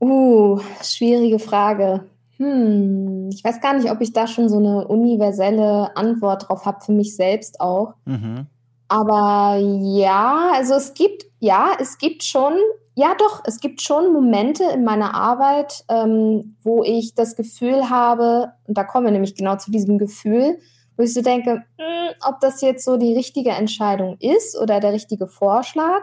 [0.00, 2.04] Uh, schwierige Frage.
[2.38, 6.84] Hm, ich weiß gar nicht, ob ich da schon so eine universelle Antwort drauf habe,
[6.84, 7.94] für mich selbst auch.
[8.04, 8.46] Mhm.
[8.88, 12.54] Aber ja, also es gibt, ja, es gibt schon,
[12.94, 18.52] ja doch, es gibt schon Momente in meiner Arbeit, ähm, wo ich das Gefühl habe,
[18.66, 20.58] und da kommen wir nämlich genau zu diesem Gefühl,
[20.96, 24.80] wo ich so denke, mh, hm, ob das jetzt so die richtige Entscheidung ist oder
[24.80, 26.02] der richtige Vorschlag,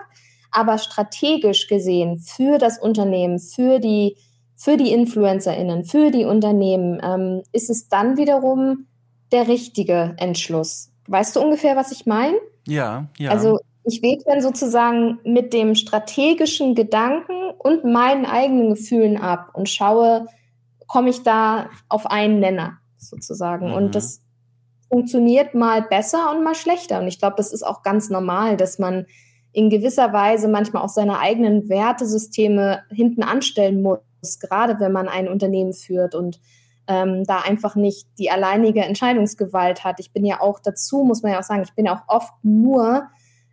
[0.52, 4.18] aber strategisch gesehen für das Unternehmen, für die,
[4.56, 8.88] für die InfluencerInnen, für die Unternehmen, ähm, ist es dann wiederum
[9.32, 10.92] der richtige Entschluss.
[11.08, 12.38] Weißt du ungefähr, was ich meine?
[12.68, 13.32] Ja, ja.
[13.32, 19.70] Also ich wäge dann sozusagen mit dem strategischen Gedanken und meinen eigenen Gefühlen ab und
[19.70, 20.28] schaue,
[20.88, 23.70] komme ich da auf einen Nenner sozusagen.
[23.70, 23.74] Mhm.
[23.74, 24.22] Und das
[24.90, 27.00] funktioniert mal besser und mal schlechter.
[27.00, 29.06] Und ich glaube, das ist auch ganz normal, dass man
[29.52, 35.28] in gewisser Weise manchmal auch seine eigenen Wertesysteme hinten anstellen muss, gerade wenn man ein
[35.28, 36.40] Unternehmen führt und
[36.88, 40.00] ähm, da einfach nicht die alleinige Entscheidungsgewalt hat.
[40.00, 42.34] Ich bin ja auch dazu, muss man ja auch sagen, ich bin ja auch oft
[42.44, 43.10] nur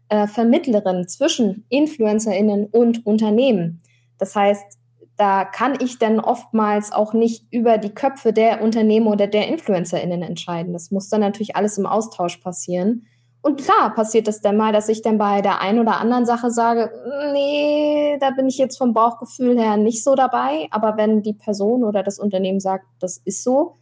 [0.09, 3.82] äh, Vermittlerin zwischen InfluencerInnen und Unternehmen.
[4.18, 4.78] Das heißt,
[5.16, 10.22] da kann ich dann oftmals auch nicht über die Köpfe der Unternehmen oder der InfluencerInnen
[10.22, 10.72] entscheiden.
[10.72, 13.07] Das muss dann natürlich alles im Austausch passieren.
[13.40, 16.50] Und klar passiert es dann mal, dass ich dann bei der einen oder anderen Sache
[16.50, 16.90] sage,
[17.32, 20.66] nee, da bin ich jetzt vom Bauchgefühl her nicht so dabei.
[20.70, 23.76] Aber wenn die Person oder das Unternehmen sagt, das ist so,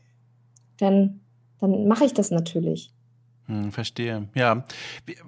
[0.79, 1.21] dann,
[1.61, 2.93] dann mache ich das natürlich.
[3.47, 4.29] Hm, verstehe.
[4.35, 4.65] Ja,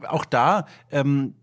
[0.08, 1.34] auch da ähm,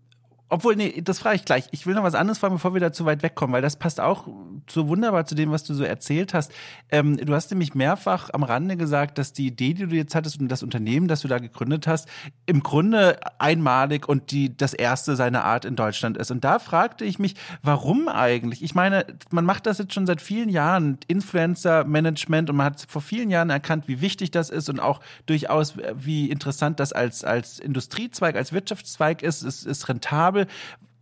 [0.54, 1.66] obwohl, nee, das frage ich gleich.
[1.72, 4.00] Ich will noch was anderes fragen, bevor wir da zu weit wegkommen, weil das passt
[4.00, 4.28] auch
[4.70, 6.52] so wunderbar zu dem, was du so erzählt hast.
[6.90, 10.40] Ähm, du hast nämlich mehrfach am Rande gesagt, dass die Idee, die du jetzt hattest
[10.40, 12.08] und das Unternehmen, das du da gegründet hast,
[12.46, 16.30] im Grunde einmalig und die das erste seiner Art in Deutschland ist.
[16.30, 17.34] Und da fragte ich mich,
[17.64, 18.62] warum eigentlich?
[18.62, 23.02] Ich meine, man macht das jetzt schon seit vielen Jahren, Influencer-Management, und man hat vor
[23.02, 27.58] vielen Jahren erkannt, wie wichtig das ist und auch durchaus, wie interessant das als, als
[27.58, 29.42] Industriezweig, als Wirtschaftszweig ist.
[29.42, 30.43] Es ist rentabel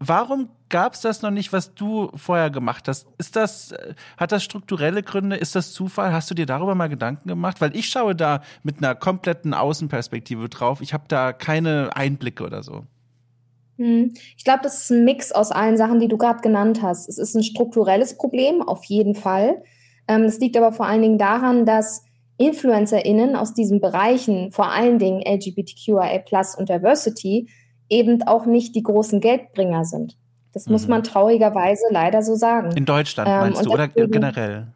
[0.05, 3.07] Warum gab es das noch nicht, was du vorher gemacht hast?
[3.19, 3.73] Ist das,
[4.17, 5.37] hat das strukturelle Gründe?
[5.37, 6.13] Ist das Zufall?
[6.13, 7.61] Hast du dir darüber mal Gedanken gemacht?
[7.61, 10.81] Weil ich schaue da mit einer kompletten Außenperspektive drauf.
[10.81, 12.83] Ich habe da keine Einblicke oder so.
[13.79, 14.13] Hm.
[14.37, 17.09] Ich glaube, das ist ein Mix aus allen Sachen, die du gerade genannt hast.
[17.09, 19.63] Es ist ein strukturelles Problem, auf jeden Fall.
[20.09, 22.05] Ähm, das liegt aber vor allen Dingen daran, dass
[22.39, 26.23] InfluencerInnen aus diesen Bereichen, vor allen Dingen LGBTQIA
[26.59, 27.49] und Diversity,
[27.93, 30.17] eben auch nicht die großen Geldbringer sind.
[30.53, 30.73] Das mhm.
[30.73, 32.73] muss man traurigerweise leider so sagen.
[32.73, 34.69] In Deutschland ähm, meinst ähm, du oder generell?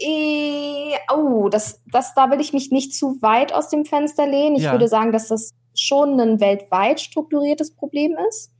[0.00, 4.54] Äh, oh, das, das, da will ich mich nicht zu weit aus dem Fenster lehnen.
[4.56, 4.72] Ich ja.
[4.72, 8.52] würde sagen, dass das schon ein weltweit strukturiertes Problem ist.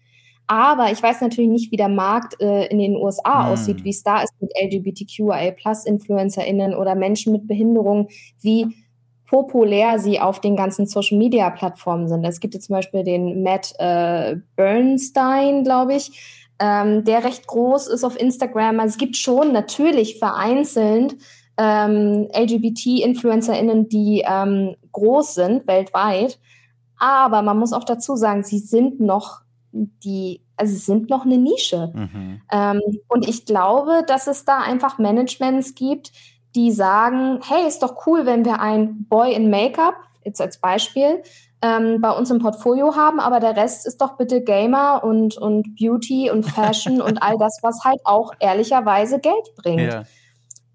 [0.49, 3.53] Aber ich weiß natürlich nicht, wie der Markt äh, in den USA hm.
[3.53, 8.09] aussieht, wie es da ist mit LGBTQIA-Plus-InfluencerInnen oder Menschen mit Behinderung,
[8.41, 8.75] wie
[9.29, 12.25] populär sie auf den ganzen Social-Media-Plattformen sind.
[12.25, 17.89] Es gibt jetzt zum Beispiel den Matt äh, Bernstein, glaube ich, ähm, der recht groß
[17.89, 18.81] ist auf Instagram.
[18.81, 21.17] Also es gibt schon natürlich vereinzelt
[21.59, 26.39] ähm, LGBT-InfluencerInnen, die ähm, groß sind weltweit.
[26.99, 31.37] Aber man muss auch dazu sagen, sie sind noch die, also sie sind noch eine
[31.37, 31.93] Nische.
[31.95, 32.41] Mhm.
[32.51, 36.13] Ähm, und ich glaube, dass es da einfach Managements gibt,
[36.55, 39.95] die sagen, hey, ist doch cool, wenn wir ein Boy in Make-up,
[40.25, 41.23] jetzt als Beispiel,
[41.61, 45.75] ähm, bei uns im Portfolio haben, aber der Rest ist doch bitte Gamer und, und
[45.77, 49.93] Beauty und Fashion und all das, was halt auch ehrlicherweise Geld bringt.
[49.93, 50.05] Ja.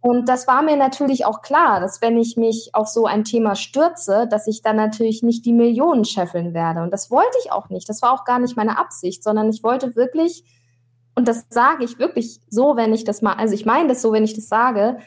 [0.02, 3.56] Und das war mir natürlich auch klar, dass wenn ich mich auf so ein Thema
[3.56, 6.82] stürze, dass ich dann natürlich nicht die Millionen scheffeln werde.
[6.82, 7.88] Und das wollte ich auch nicht.
[7.88, 10.44] Das war auch gar nicht meine Absicht, sondern ich wollte wirklich,
[11.16, 14.12] und das sage ich wirklich so, wenn ich das mal, also ich meine das so,
[14.12, 14.98] wenn ich das sage,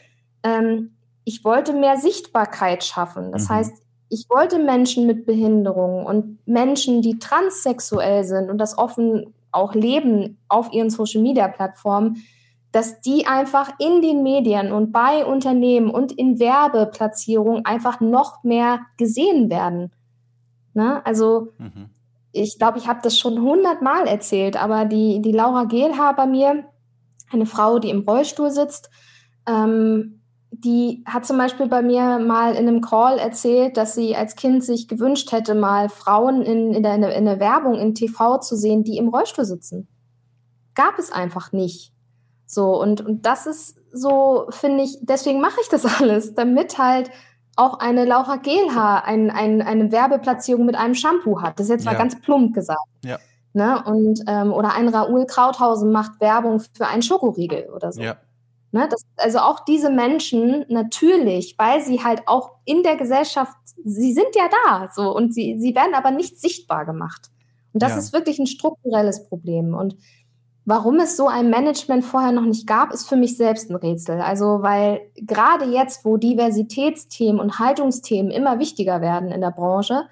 [0.43, 0.91] ähm,
[1.23, 3.31] ich wollte mehr Sichtbarkeit schaffen.
[3.31, 3.55] Das mhm.
[3.55, 9.73] heißt, ich wollte Menschen mit Behinderungen und Menschen, die transsexuell sind und das offen auch
[9.73, 12.23] leben auf ihren Social-Media-Plattformen,
[12.71, 18.81] dass die einfach in den Medien und bei Unternehmen und in Werbeplatzierungen einfach noch mehr
[18.97, 19.91] gesehen werden.
[20.73, 21.03] Ne?
[21.05, 21.89] Also mhm.
[22.31, 26.65] ich glaube, ich habe das schon hundertmal erzählt, aber die, die Laura Gehlhaar bei mir,
[27.31, 28.89] eine Frau, die im Rollstuhl sitzt,
[29.47, 30.21] ähm,
[30.51, 34.63] die hat zum Beispiel bei mir mal in einem Call erzählt, dass sie als Kind
[34.63, 38.83] sich gewünscht hätte, mal Frauen in, in, der, in der Werbung in TV zu sehen,
[38.83, 39.87] die im Rollstuhl sitzen.
[40.73, 41.91] Gab es einfach nicht.
[42.45, 47.11] So, und, und das ist so, finde ich, deswegen mache ich das alles, damit halt
[47.57, 51.59] auch eine Laura Gelhaar ein, ein, eine Werbeplatzierung mit einem Shampoo hat.
[51.59, 51.91] Das ist jetzt ja.
[51.91, 52.79] mal ganz plump gesagt.
[53.03, 53.17] Ja.
[53.53, 53.83] Ne?
[53.83, 58.01] Und, ähm, oder ein Raoul Krauthausen macht Werbung für einen Schokoriegel oder so.
[58.01, 58.17] Ja.
[58.71, 63.55] Ne, das, also auch diese Menschen natürlich, weil sie halt auch in der Gesellschaft,
[63.85, 67.29] sie sind ja da so und sie, sie werden aber nicht sichtbar gemacht.
[67.71, 67.99] Und das ja.
[67.99, 69.73] ist wirklich ein strukturelles Problem.
[69.73, 69.95] Und
[70.65, 74.19] warum es so ein Management vorher noch nicht gab, ist für mich selbst ein Rätsel.
[74.19, 80.07] Also weil gerade jetzt, wo Diversitätsthemen und Haltungsthemen immer wichtiger werden in der Branche,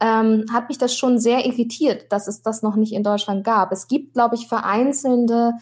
[0.00, 3.72] ähm, hat mich das schon sehr irritiert, dass es das noch nicht in Deutschland gab.
[3.72, 5.52] Es gibt, glaube ich, vereinzelte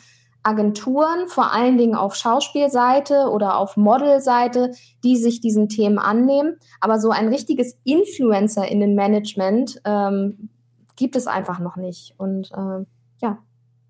[0.42, 4.72] Agenturen, vor allen Dingen auf Schauspielseite oder auf Modelseite,
[5.04, 6.56] die sich diesen Themen annehmen.
[6.80, 10.48] Aber so ein richtiges Influencer in dem Management ähm,
[10.96, 12.14] gibt es einfach noch nicht.
[12.18, 12.84] Und äh,
[13.20, 13.38] ja,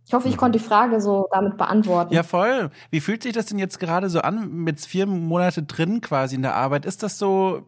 [0.08, 0.38] ich hoffe, ich mhm.
[0.38, 2.14] konnte die Frage so damit beantworten.
[2.14, 2.70] Ja, voll.
[2.90, 6.40] Wie fühlt sich das denn jetzt gerade so an, mit vier Monate drin quasi in
[6.40, 6.86] der Arbeit?
[6.86, 7.60] Ist das so,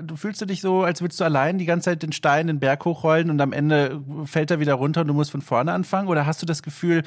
[0.00, 2.60] du fühlst du dich so, als würdest du allein die ganze Zeit den Stein den
[2.60, 6.06] Berg hochrollen und am Ende fällt er wieder runter und du musst von vorne anfangen?
[6.06, 7.02] Oder hast du das Gefühl,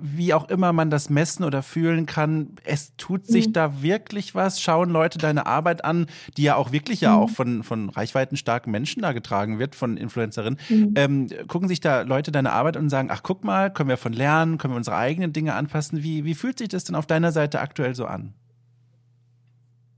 [0.00, 3.52] wie auch immer man das messen oder fühlen kann, es tut sich mhm.
[3.52, 4.60] da wirklich was?
[4.60, 6.06] Schauen Leute deine Arbeit an,
[6.36, 7.22] die ja auch wirklich ja mhm.
[7.22, 10.58] auch von, von reichweitenstarken Menschen da getragen wird, von Influencerinnen.
[10.68, 10.94] Mhm.
[10.96, 14.12] Ähm, gucken sich da Leute deine Arbeit und sagen, ach guck mal, Können wir von
[14.12, 14.58] lernen?
[14.58, 16.02] Können wir unsere eigenen Dinge anpassen?
[16.02, 18.34] Wie, wie fühlt sich das denn auf deiner Seite aktuell so an?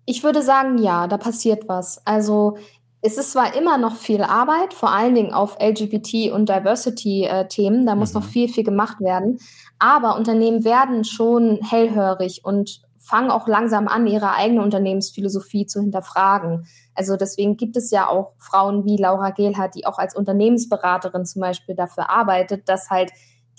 [0.06, 2.04] Ich würde sagen, ja, da passiert was.
[2.06, 2.56] Also
[3.02, 7.94] es ist zwar immer noch viel Arbeit, vor allen Dingen auf LGBT- und Diversity-Themen, da
[7.94, 8.20] muss mhm.
[8.20, 9.38] noch viel, viel gemacht werden,
[9.78, 16.66] aber Unternehmen werden schon hellhörig und fangen auch langsam an, ihre eigene Unternehmensphilosophie zu hinterfragen.
[16.94, 21.40] Also deswegen gibt es ja auch Frauen wie Laura Gehlhardt, die auch als Unternehmensberaterin zum
[21.40, 23.10] Beispiel dafür arbeitet, dass halt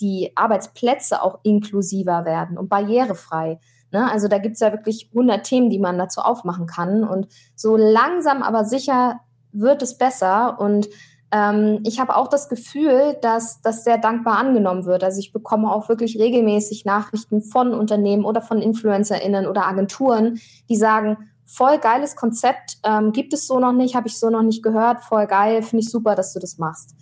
[0.02, 3.60] die Arbeitsplätze auch inklusiver werden und barrierefrei.
[3.92, 4.10] Ne?
[4.10, 7.04] Also da gibt es ja wirklich 100 Themen, die man dazu aufmachen kann.
[7.04, 9.20] Und so langsam aber sicher
[9.52, 10.58] wird es besser.
[10.58, 10.88] Und
[11.30, 15.04] ähm, ich habe auch das Gefühl, dass das sehr dankbar angenommen wird.
[15.04, 20.76] Also ich bekomme auch wirklich regelmäßig Nachrichten von Unternehmen oder von InfluencerInnen oder Agenturen, die
[20.76, 24.62] sagen, voll geiles Konzept, ähm, gibt es so noch nicht, habe ich so noch nicht
[24.62, 26.94] gehört, voll geil, finde ich super, dass du das machst.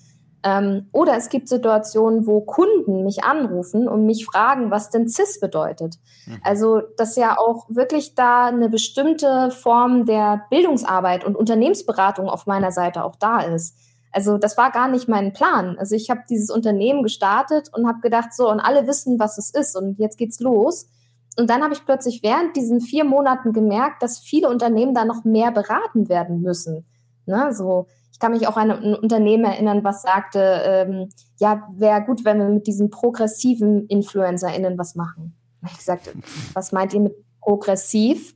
[0.42, 5.38] Ähm, oder es gibt Situationen, wo Kunden mich anrufen und mich fragen, was denn CIS
[5.38, 5.96] bedeutet.
[6.26, 6.40] Mhm.
[6.42, 12.72] Also, dass ja auch wirklich da eine bestimmte Form der Bildungsarbeit und Unternehmensberatung auf meiner
[12.72, 13.76] Seite auch da ist.
[14.12, 15.76] Also, das war gar nicht mein Plan.
[15.78, 19.50] Also, ich habe dieses Unternehmen gestartet und habe gedacht, so, und alle wissen, was es
[19.50, 20.88] ist und jetzt geht's los.
[21.36, 25.24] Und dann habe ich plötzlich während diesen vier Monaten gemerkt, dass viele Unternehmen da noch
[25.24, 26.86] mehr beraten werden müssen.
[27.26, 27.86] Ne, so,
[28.20, 31.08] kann mich auch an ein Unternehmen erinnern, was sagte, ähm,
[31.38, 35.34] ja, wäre gut, wenn wir mit diesen progressiven InfluencerInnen was machen.
[35.66, 36.10] Ich gesagt,
[36.54, 38.34] was meint ihr mit progressiv?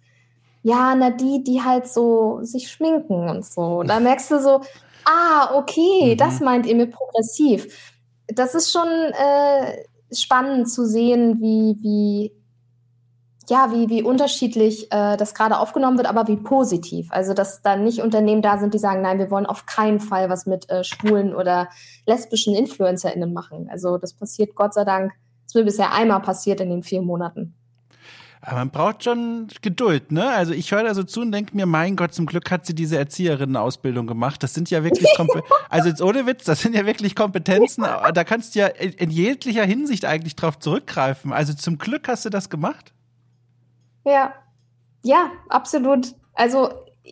[0.62, 3.82] Ja, na, die, die halt so sich schminken und so.
[3.82, 4.62] Da merkst du so,
[5.04, 6.16] ah, okay, mhm.
[6.16, 7.94] das meint ihr mit progressiv.
[8.28, 12.32] Das ist schon äh, spannend zu sehen, wie, wie
[13.48, 17.08] ja, wie, wie unterschiedlich äh, das gerade aufgenommen wird, aber wie positiv.
[17.10, 20.30] Also, dass da nicht Unternehmen da sind, die sagen, nein, wir wollen auf keinen Fall
[20.30, 21.68] was mit äh, schwulen oder
[22.06, 23.68] lesbischen InfluencerInnen machen.
[23.70, 25.12] Also, das passiert Gott sei Dank,
[25.46, 27.54] es mir bisher einmal passiert in den vier Monaten.
[28.46, 30.28] Aber man braucht schon Geduld, ne?
[30.28, 32.74] Also ich höre da so zu und denke mir, mein Gott, zum Glück hat sie
[32.74, 34.42] diese Erzieherinnenausbildung gemacht.
[34.42, 35.08] Das sind ja wirklich,
[35.70, 37.84] also jetzt ohne Witz, das sind ja wirklich Kompetenzen.
[38.12, 41.32] Da kannst du ja in jeglicher Hinsicht eigentlich drauf zurückgreifen.
[41.32, 42.93] Also zum Glück hast du das gemacht.
[44.04, 44.34] Ja,
[45.02, 46.14] ja, absolut.
[46.34, 46.70] Also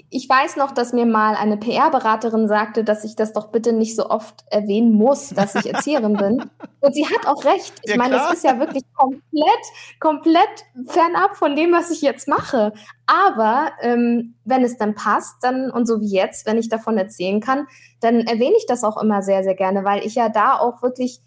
[0.08, 3.94] ich weiß noch, dass mir mal eine PR-Beraterin sagte, dass ich das doch bitte nicht
[3.94, 6.50] so oft erwähnen muss, dass ich Erzieherin bin.
[6.80, 7.74] Und sie hat auch recht.
[7.82, 9.62] Ich ja, meine, es ist ja wirklich komplett,
[10.00, 10.48] komplett
[10.86, 12.72] fernab von dem, was ich jetzt mache.
[13.06, 17.40] Aber ähm, wenn es dann passt, dann und so wie jetzt, wenn ich davon erzählen
[17.40, 17.66] kann,
[18.00, 21.20] dann erwähne ich das auch immer sehr, sehr gerne, weil ich ja da auch wirklich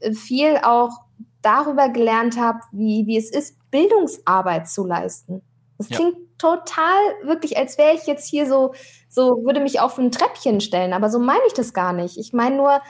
[0.00, 1.00] äh, viel auch
[1.42, 5.42] darüber gelernt habe, wie, wie es ist, Bildungsarbeit zu leisten.
[5.78, 5.96] Das ja.
[5.96, 8.74] klingt total wirklich, als wäre ich jetzt hier so,
[9.08, 12.18] so würde mich auf ein Treppchen stellen, aber so meine ich das gar nicht.
[12.18, 12.80] Ich meine nur,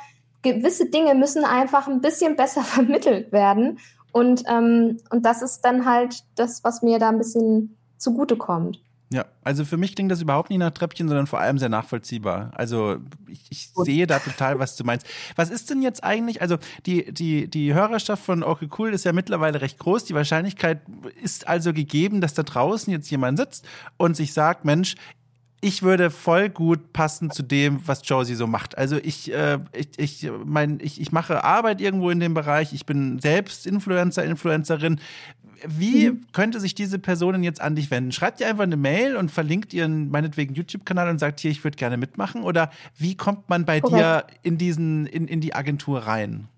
[0.42, 3.78] gewisse Dinge müssen einfach ein bisschen besser vermittelt werden.
[4.12, 8.82] Und, ähm, und das ist dann halt das, was mir da ein bisschen zugutekommt.
[9.12, 12.50] Ja, also für mich klingt das überhaupt nicht nach Treppchen, sondern vor allem sehr nachvollziehbar.
[12.54, 12.96] Also
[13.28, 15.06] ich, ich sehe da total, was du meinst.
[15.36, 16.56] Was ist denn jetzt eigentlich, also
[16.86, 20.04] die, die, die Hörerschaft von Okay Cool ist ja mittlerweile recht groß.
[20.04, 20.80] Die Wahrscheinlichkeit
[21.22, 23.66] ist also gegeben, dass da draußen jetzt jemand sitzt
[23.98, 24.94] und sich sagt, Mensch,
[25.64, 28.76] ich würde voll gut passen zu dem, was Josie so macht.
[28.76, 32.72] Also ich, äh, ich, ich, mein, ich, ich mache Arbeit irgendwo in dem Bereich.
[32.72, 34.98] Ich bin selbst Influencer, Influencerin
[35.66, 36.26] wie mhm.
[36.32, 38.12] könnte sich diese Person jetzt an dich wenden?
[38.12, 41.76] Schreibt ihr einfach eine Mail und verlinkt ihren meinetwegen YouTube-Kanal und sagt hier, ich würde
[41.76, 42.42] gerne mitmachen?
[42.42, 43.98] Oder wie kommt man bei Korrekt.
[43.98, 46.48] dir in diesen, in, in die Agentur rein?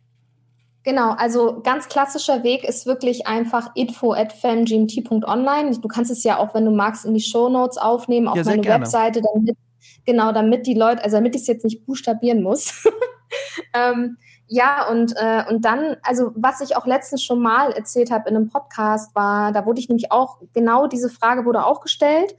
[0.84, 5.78] Genau, also ganz klassischer Weg ist wirklich einfach info at femgmt.online.
[5.78, 8.44] Du kannst es ja auch, wenn du magst, in die Show Notes aufnehmen, auf ja,
[8.44, 8.84] meine gerne.
[8.84, 9.56] Webseite, damit,
[10.04, 12.84] genau, damit die Leute, also damit ich es jetzt nicht buchstabieren muss.
[13.74, 18.28] ähm, ja, und, äh, und dann, also was ich auch letztens schon mal erzählt habe
[18.28, 22.34] in einem Podcast, war, da wurde ich nämlich auch, genau diese Frage wurde auch gestellt.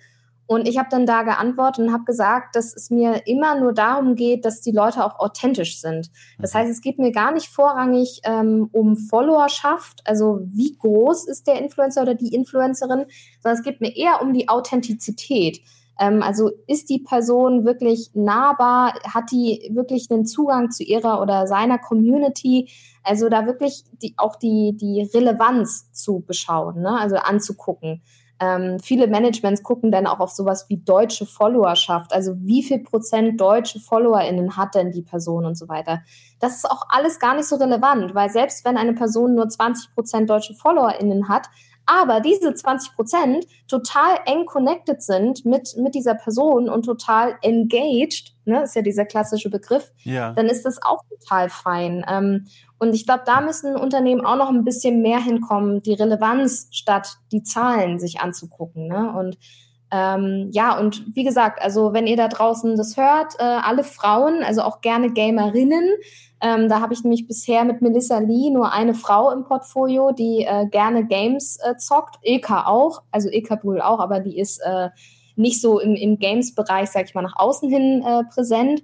[0.48, 4.16] Und ich habe dann da geantwortet und habe gesagt, dass es mir immer nur darum
[4.16, 6.12] geht, dass die Leute auch authentisch sind.
[6.38, 6.60] Das mhm.
[6.60, 11.60] heißt, es geht mir gar nicht vorrangig ähm, um Followerschaft, also wie groß ist der
[11.60, 13.06] Influencer oder die Influencerin,
[13.42, 15.62] sondern es geht mir eher um die Authentizität.
[16.00, 18.94] Ähm, also ist die Person wirklich nahbar?
[19.04, 22.70] Hat die wirklich einen Zugang zu ihrer oder seiner Community?
[23.04, 27.00] Also da wirklich die, auch die, die Relevanz zu beschauen, ne?
[27.00, 28.02] also anzugucken.
[28.38, 33.40] Ähm, viele Managements gucken dann auch auf sowas wie deutsche Followerschaft, also wie viel Prozent
[33.40, 36.02] deutsche FollowerInnen hat denn die Person und so weiter.
[36.40, 39.94] Das ist auch alles gar nicht so relevant, weil selbst wenn eine Person nur 20
[39.94, 41.48] Prozent deutsche FollowerInnen hat,
[41.86, 48.34] aber diese 20 Prozent total eng connected sind mit, mit dieser Person und total engaged,
[48.46, 50.34] ne, ist ja dieser klassische Begriff, ja.
[50.34, 52.06] dann ist das auch total fein.
[52.10, 52.48] Ähm,
[52.80, 57.18] und ich glaube, da müssen Unternehmen auch noch ein bisschen mehr hinkommen, die Relevanz statt
[57.32, 58.88] die Zahlen sich anzugucken.
[58.88, 59.14] Ne?
[59.16, 59.38] Und
[59.92, 64.44] ähm, ja, und wie gesagt, also wenn ihr da draußen das hört, äh, alle Frauen,
[64.44, 65.88] also auch gerne Gamerinnen,
[66.46, 70.46] ähm, da habe ich nämlich bisher mit Melissa Lee nur eine Frau im Portfolio, die
[70.46, 72.18] äh, gerne Games äh, zockt.
[72.22, 74.90] Ilka auch, also Ilka Brühl auch, aber die ist äh,
[75.36, 78.84] nicht so im, im Games-Bereich, sag ich mal, nach außen hin äh, präsent.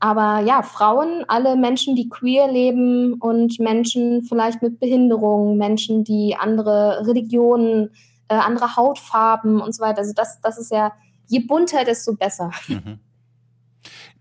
[0.00, 6.36] Aber ja, Frauen, alle Menschen, die queer leben und Menschen vielleicht mit Behinderung, Menschen, die
[6.38, 7.88] andere Religionen,
[8.28, 10.00] äh, andere Hautfarben und so weiter.
[10.00, 10.92] Also das, das ist ja,
[11.26, 12.50] je bunter, desto besser.
[12.68, 13.00] Mhm.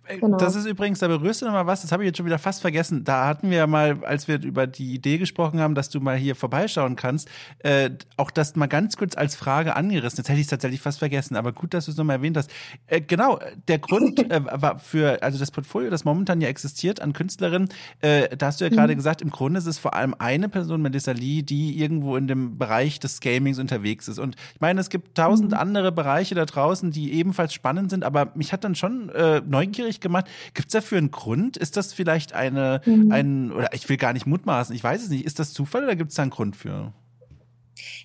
[0.10, 0.38] Genau.
[0.38, 2.39] Das ist übrigens, da berührst du noch mal was, das habe ich jetzt schon wieder
[2.39, 3.03] fast vergessen.
[3.03, 6.16] Da hatten wir ja mal, als wir über die Idee gesprochen haben, dass du mal
[6.16, 7.30] hier vorbeischauen kannst,
[7.60, 10.18] äh, auch das mal ganz kurz als Frage angerissen.
[10.18, 12.49] Jetzt hätte ich es tatsächlich fast vergessen, aber gut, dass du es nochmal erwähnt hast.
[12.88, 17.14] Äh, genau, der Grund äh, war für, also das Portfolio, das momentan ja existiert an
[17.14, 17.70] Künstlerinnen,
[18.01, 18.97] äh, da hast du ja gerade mhm.
[18.97, 22.58] gesagt, im Grunde ist es vor allem eine Person, Melissa Lee, die irgendwo in dem
[22.58, 24.20] Bereich des Gamings unterwegs ist.
[24.20, 25.58] Und ich meine, es gibt tausend mhm.
[25.58, 29.97] andere Bereiche da draußen, die ebenfalls spannend sind, aber mich hat dann schon äh, neugierig
[29.98, 30.26] neugierig gemacht.
[30.54, 31.58] Gibt es dafür einen Grund?
[31.58, 33.12] Ist das vielleicht eine, mhm.
[33.12, 35.26] ein, oder ich will gar nicht mutmaßen, ich weiß es nicht.
[35.26, 36.93] Ist das Zufall oder gibt es da einen Grund für?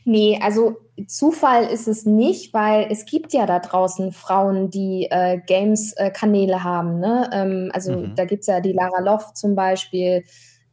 [0.04, 0.76] Nee, also
[1.06, 6.58] Zufall ist es nicht, weil es gibt ja da draußen Frauen, die äh, Games-Kanäle äh,
[6.58, 7.00] haben.
[7.00, 7.30] Ne?
[7.32, 8.14] Ähm, also mhm.
[8.14, 10.24] da gibt es ja die Lara Loft zum Beispiel,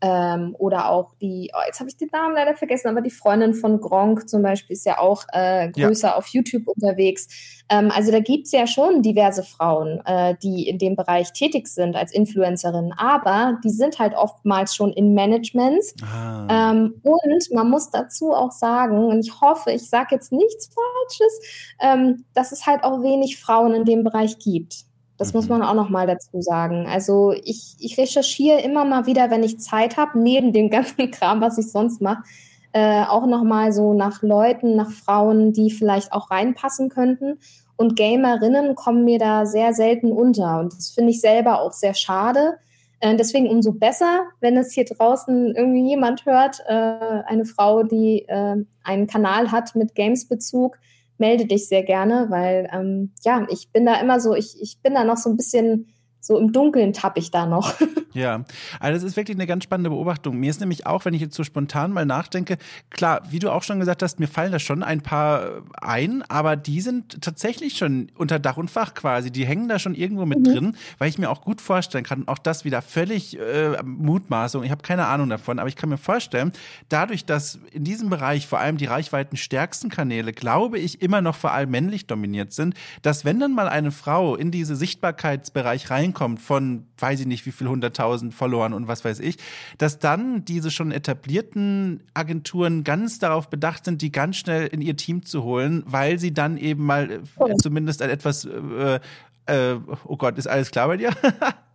[0.02, 3.54] ähm, oder auch die, oh, jetzt habe ich den Namen leider vergessen, aber die Freundin
[3.54, 6.16] von Gronk zum Beispiel ist ja auch äh, größer ja.
[6.16, 7.28] auf YouTube unterwegs.
[7.70, 11.96] Ähm, also da gibt's ja schon diverse Frauen, äh, die in dem Bereich tätig sind
[11.96, 15.94] als Influencerinnen, aber die sind halt oftmals schon in Managements.
[16.02, 16.72] Ah.
[16.72, 21.76] Ähm, und man muss dazu auch sagen, und ich hoffe, ich sage jetzt nichts Falsches,
[21.82, 24.89] ähm, dass es halt auch wenig Frauen in dem Bereich gibt.
[25.20, 25.60] Das muss mhm.
[25.60, 26.88] man auch noch mal dazu sagen.
[26.88, 31.42] Also ich, ich recherchiere immer mal wieder, wenn ich Zeit habe, neben dem ganzen Kram,
[31.42, 32.24] was ich sonst mache,
[32.72, 37.40] äh, auch noch mal so nach Leuten, nach Frauen, die vielleicht auch reinpassen könnten.
[37.76, 40.60] Und Gamerinnen kommen mir da sehr selten unter.
[40.60, 42.58] Und das finde ich selber auch sehr schade.
[43.00, 48.26] Äh, deswegen umso besser, wenn es hier draußen irgendwie jemand hört, äh, eine Frau, die
[48.28, 50.78] äh, einen Kanal hat mit Games-Bezug,
[51.20, 54.94] melde dich sehr gerne, weil ähm, ja, ich bin da immer so, ich, ich bin
[54.94, 55.88] da noch so ein bisschen
[56.20, 57.74] so im Dunkeln tappe ich da noch.
[58.14, 58.44] Ja,
[58.80, 60.38] also das ist wirklich eine ganz spannende Beobachtung.
[60.38, 62.58] Mir ist nämlich auch, wenn ich jetzt so spontan mal nachdenke,
[62.90, 66.56] klar, wie du auch schon gesagt hast, mir fallen da schon ein paar ein, aber
[66.56, 69.32] die sind tatsächlich schon unter Dach und Fach quasi.
[69.32, 70.44] Die hängen da schon irgendwo mit mhm.
[70.44, 74.72] drin, weil ich mir auch gut vorstellen kann, auch das wieder völlig äh, Mutmaßung, ich
[74.72, 76.52] habe keine Ahnung davon, aber ich kann mir vorstellen,
[76.90, 81.36] dadurch, dass in diesem Bereich vor allem die reichweiten stärksten Kanäle, glaube ich, immer noch
[81.36, 86.09] vor allem männlich dominiert sind, dass wenn dann mal eine Frau in diese Sichtbarkeitsbereich rein
[86.10, 89.38] reinkommt von, weiß ich nicht, wie viel hunderttausend Followern und was weiß ich,
[89.78, 94.96] dass dann diese schon etablierten Agenturen ganz darauf bedacht sind, die ganz schnell in ihr
[94.96, 99.00] Team zu holen, weil sie dann eben mal äh, zumindest ein etwas, äh,
[99.46, 101.12] äh, oh Gott, ist alles klar bei dir?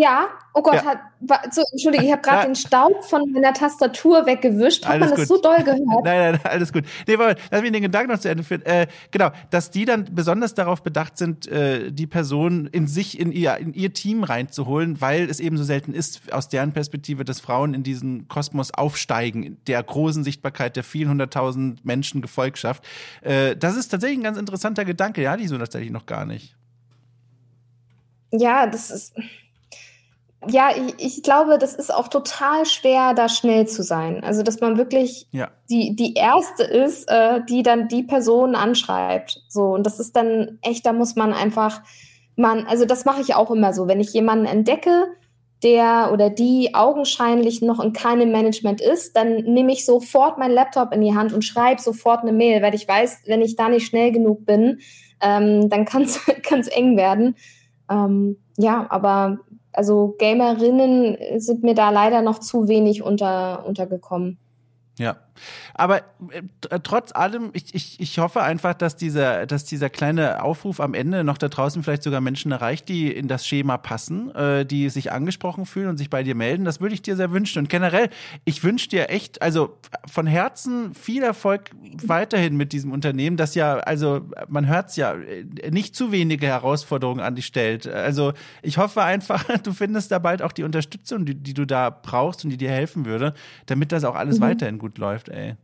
[0.00, 0.98] Ja, oh Gott, ja.
[1.28, 4.86] Hat, so, Entschuldige, ich habe gerade den Staub von meiner Tastatur weggewischt.
[4.86, 5.36] Hat alles man das gut.
[5.36, 5.80] so doll gehört?
[6.04, 6.84] Nein, nein, alles gut.
[7.06, 8.62] Nee, warte, lass mich den Gedanken noch zu Ende führen.
[8.62, 13.30] Äh, genau, dass die dann besonders darauf bedacht sind, äh, die Person in sich, in
[13.30, 17.40] ihr, in ihr Team reinzuholen, weil es eben so selten ist, aus deren Perspektive, dass
[17.40, 22.82] Frauen in diesen Kosmos aufsteigen, der großen Sichtbarkeit der vielen hunderttausend Menschen Gefolgschaft.
[23.20, 25.20] Äh, das ist tatsächlich ein ganz interessanter Gedanke.
[25.20, 26.56] Ja, die so tatsächlich noch gar nicht.
[28.32, 29.14] Ja, das ist
[30.48, 34.24] ja, ich, ich, glaube, das ist auch total schwer, da schnell zu sein.
[34.24, 35.50] Also, dass man wirklich ja.
[35.68, 39.42] die, die erste ist, äh, die dann die Person anschreibt.
[39.48, 41.82] So, und das ist dann echt, da muss man einfach,
[42.36, 43.86] man, also das mache ich auch immer so.
[43.86, 45.08] Wenn ich jemanden entdecke,
[45.62, 50.92] der oder die augenscheinlich noch in keinem Management ist, dann nehme ich sofort meinen Laptop
[50.94, 53.86] in die Hand und schreibe sofort eine Mail, weil ich weiß, wenn ich da nicht
[53.86, 54.78] schnell genug bin,
[55.20, 57.36] ähm, dann kann es eng werden.
[57.90, 59.38] Ähm, ja, aber
[59.72, 64.38] also Gamerinnen sind mir da leider noch zu wenig unter, untergekommen.
[64.98, 65.16] Ja,
[65.74, 65.98] aber
[66.30, 70.94] äh, trotz allem, ich, ich, ich hoffe einfach, dass dieser, dass dieser kleine Aufruf am
[70.94, 74.88] Ende noch da draußen vielleicht sogar Menschen erreicht, die in das Schema passen, äh, die
[74.90, 76.64] sich angesprochen fühlen und sich bei dir melden.
[76.64, 77.60] Das würde ich dir sehr wünschen.
[77.60, 78.10] Und generell,
[78.44, 81.70] ich wünsche dir echt, also von Herzen viel Erfolg
[82.04, 86.46] weiterhin mit diesem Unternehmen, das ja, also man hört es ja, äh, nicht zu wenige
[86.46, 87.86] Herausforderungen an dich stellt.
[87.86, 88.32] Also
[88.62, 92.44] ich hoffe einfach, du findest da bald auch die Unterstützung, die, die du da brauchst
[92.44, 93.34] und die dir helfen würde,
[93.66, 94.44] damit das auch alles mhm.
[94.44, 95.56] weiterhin gut läuft, ey.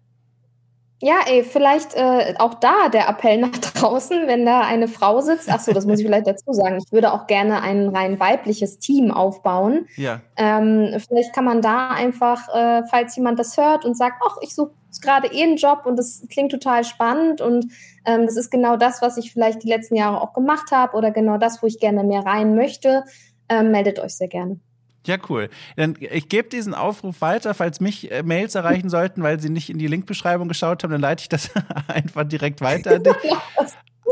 [1.03, 5.49] Ja, ey, vielleicht äh, auch da der Appell nach draußen, wenn da eine Frau sitzt.
[5.51, 6.79] Ach so, das muss ich vielleicht dazu sagen.
[6.79, 9.87] Ich würde auch gerne ein rein weibliches Team aufbauen.
[9.97, 10.21] Ja.
[10.37, 14.55] Ähm, vielleicht kann man da einfach, äh, falls jemand das hört und sagt, ach, ich
[14.55, 17.67] suche gerade eh einen Job und das klingt total spannend und
[18.07, 21.11] ähm, das ist genau das, was ich vielleicht die letzten Jahre auch gemacht habe oder
[21.11, 23.05] genau das, wo ich gerne mehr rein möchte,
[23.51, 24.59] ähm, meldet euch sehr gerne.
[25.07, 25.49] Ja, cool.
[25.77, 29.71] Dann ich gebe diesen Aufruf weiter, falls mich äh, Mails erreichen sollten, weil sie nicht
[29.71, 31.51] in die Linkbeschreibung geschaut haben, dann leite ich das
[31.89, 33.15] einfach direkt weiter an dich.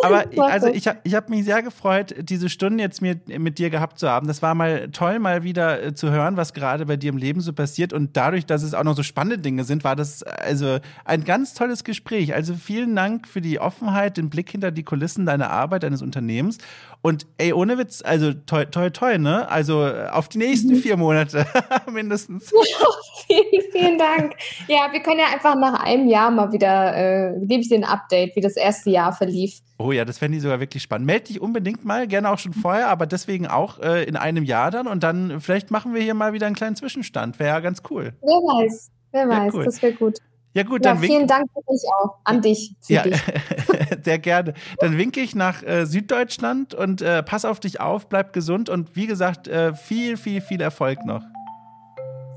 [0.03, 3.71] Aber ich, also ich, ich habe mich sehr gefreut, diese Stunden jetzt mit, mit dir
[3.71, 4.27] gehabt zu haben.
[4.27, 7.41] Das war mal toll, mal wieder äh, zu hören, was gerade bei dir im Leben
[7.41, 7.93] so passiert.
[7.93, 11.55] Und dadurch, dass es auch noch so spannende Dinge sind, war das also ein ganz
[11.55, 12.35] tolles Gespräch.
[12.35, 16.59] Also vielen Dank für die Offenheit, den Blick hinter die Kulissen deiner Arbeit, deines Unternehmens.
[17.07, 19.47] Und ey, ohne Witz, also toi, toi, toi, ne?
[19.51, 20.77] Also auf die nächsten mhm.
[20.77, 21.45] vier Monate
[21.93, 22.51] mindestens.
[23.27, 24.33] vielen, vielen Dank.
[24.69, 27.85] Ja, wir können ja einfach nach einem Jahr mal wieder, äh, gebe ich dir ein
[27.85, 29.61] Update, wie das erste Jahr verlief.
[29.77, 31.07] Oh ja, das fände ich sogar wirklich spannend.
[31.07, 34.71] Meld dich unbedingt mal, gerne auch schon vorher, aber deswegen auch äh, in einem Jahr
[34.71, 37.39] dann und dann vielleicht machen wir hier mal wieder einen kleinen Zwischenstand.
[37.39, 38.15] Wäre ja ganz cool.
[38.23, 39.65] Wer weiß, wer weiß, ja, cool.
[39.67, 40.21] das wäre gut.
[40.55, 42.77] Ja gut, dann ja, vielen Dank für dich auch, an dich.
[42.87, 43.21] Ja, dich.
[44.05, 44.55] sehr gerne.
[44.79, 48.95] Dann winke ich nach äh, Süddeutschland und äh, pass auf dich auf, bleib gesund und
[48.95, 51.23] wie gesagt, äh, viel, viel, viel Erfolg noch.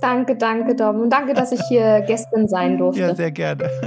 [0.01, 1.01] Danke, danke, Dom.
[1.01, 3.01] Und danke, dass ich hier Gästin sein durfte.
[3.01, 3.69] Ja, sehr gerne.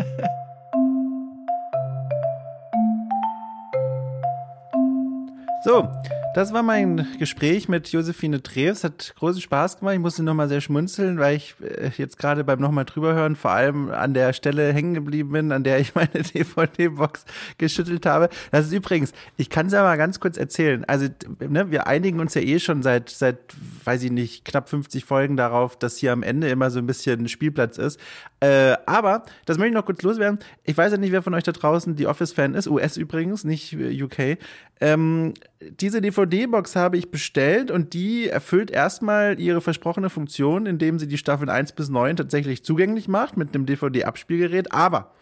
[5.62, 5.86] So,
[6.34, 8.84] das war mein Gespräch mit Josephine Treves.
[8.84, 9.94] Hat großen Spaß gemacht.
[9.94, 13.50] Ich musste nochmal sehr schmunzeln, weil ich äh, jetzt gerade beim nochmal drüber hören vor
[13.50, 17.24] allem an der Stelle hängen geblieben bin, an der ich meine DVD-Box
[17.58, 18.28] geschüttelt habe.
[18.52, 20.84] Das ist übrigens, ich kann es ja mal ganz kurz erzählen.
[20.84, 21.08] Also,
[21.40, 23.38] ne, wir einigen uns ja eh schon seit, seit,
[23.84, 27.28] weiß ich nicht, knapp 50 Folgen darauf, dass hier am Ende immer so ein bisschen
[27.28, 27.98] Spielplatz ist.
[28.38, 30.38] Äh, aber, das möchte ich noch kurz loswerden.
[30.64, 32.68] Ich weiß ja nicht, wer von euch da draußen die Office-Fan ist.
[32.68, 34.38] US übrigens, nicht UK.
[34.80, 41.06] Ähm, diese DVD-Box habe ich bestellt und die erfüllt erstmal ihre versprochene Funktion, indem sie
[41.06, 44.72] die Staffeln 1 bis 9 tatsächlich zugänglich macht mit einem DVD-Abspielgerät.
[44.72, 45.12] Aber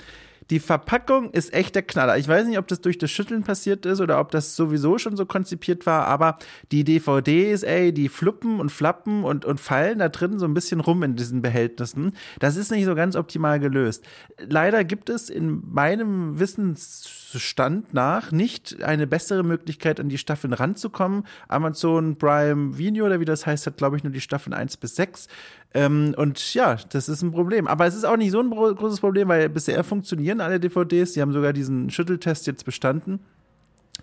[0.50, 2.16] die Verpackung ist echt der Knaller.
[2.16, 5.16] Ich weiß nicht, ob das durch das Schütteln passiert ist oder ob das sowieso schon
[5.16, 6.38] so konzipiert war, aber
[6.72, 10.80] die DVDs, ey, die fluppen und flappen und, und fallen da drin so ein bisschen
[10.80, 12.12] rum in diesen Behältnissen.
[12.38, 14.04] Das ist nicht so ganz optimal gelöst.
[14.38, 21.24] Leider gibt es in meinem Wissensstand nach nicht eine bessere Möglichkeit, an die Staffeln ranzukommen.
[21.48, 24.96] Amazon Prime Video oder wie das heißt, hat, glaube ich, nur die Staffeln 1 bis
[24.96, 25.28] 6.
[25.74, 27.66] Ähm, und ja, das ist ein Problem.
[27.66, 31.12] Aber es ist auch nicht so ein großes Problem, weil bisher funktionieren alle DVDs.
[31.12, 33.20] Die haben sogar diesen Schütteltest jetzt bestanden.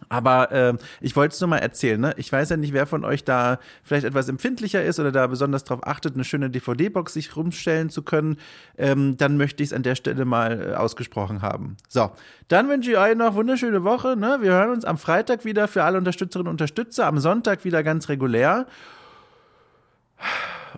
[0.10, 2.00] Aber äh, ich wollte es nur mal erzählen.
[2.00, 2.14] Ne?
[2.18, 5.64] Ich weiß ja nicht, wer von euch da vielleicht etwas empfindlicher ist oder da besonders
[5.64, 8.38] darauf achtet, eine schöne DVD-Box sich rumstellen zu können.
[8.78, 11.78] Ähm, dann möchte ich es an der Stelle mal äh, ausgesprochen haben.
[11.88, 12.12] So,
[12.48, 14.16] dann wünsche ich euch noch wunderschöne Woche.
[14.16, 14.40] Ne?
[14.42, 18.10] Wir hören uns am Freitag wieder für alle Unterstützerinnen und Unterstützer, am Sonntag wieder ganz
[18.10, 18.68] regulär.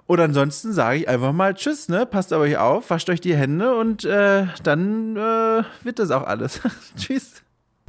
[0.08, 2.06] Und ansonsten sage ich einfach mal Tschüss, ne?
[2.06, 6.24] Passt auf euch auf, wascht euch die Hände und äh, dann äh, wird das auch
[6.24, 6.62] alles.
[6.98, 7.44] tschüss.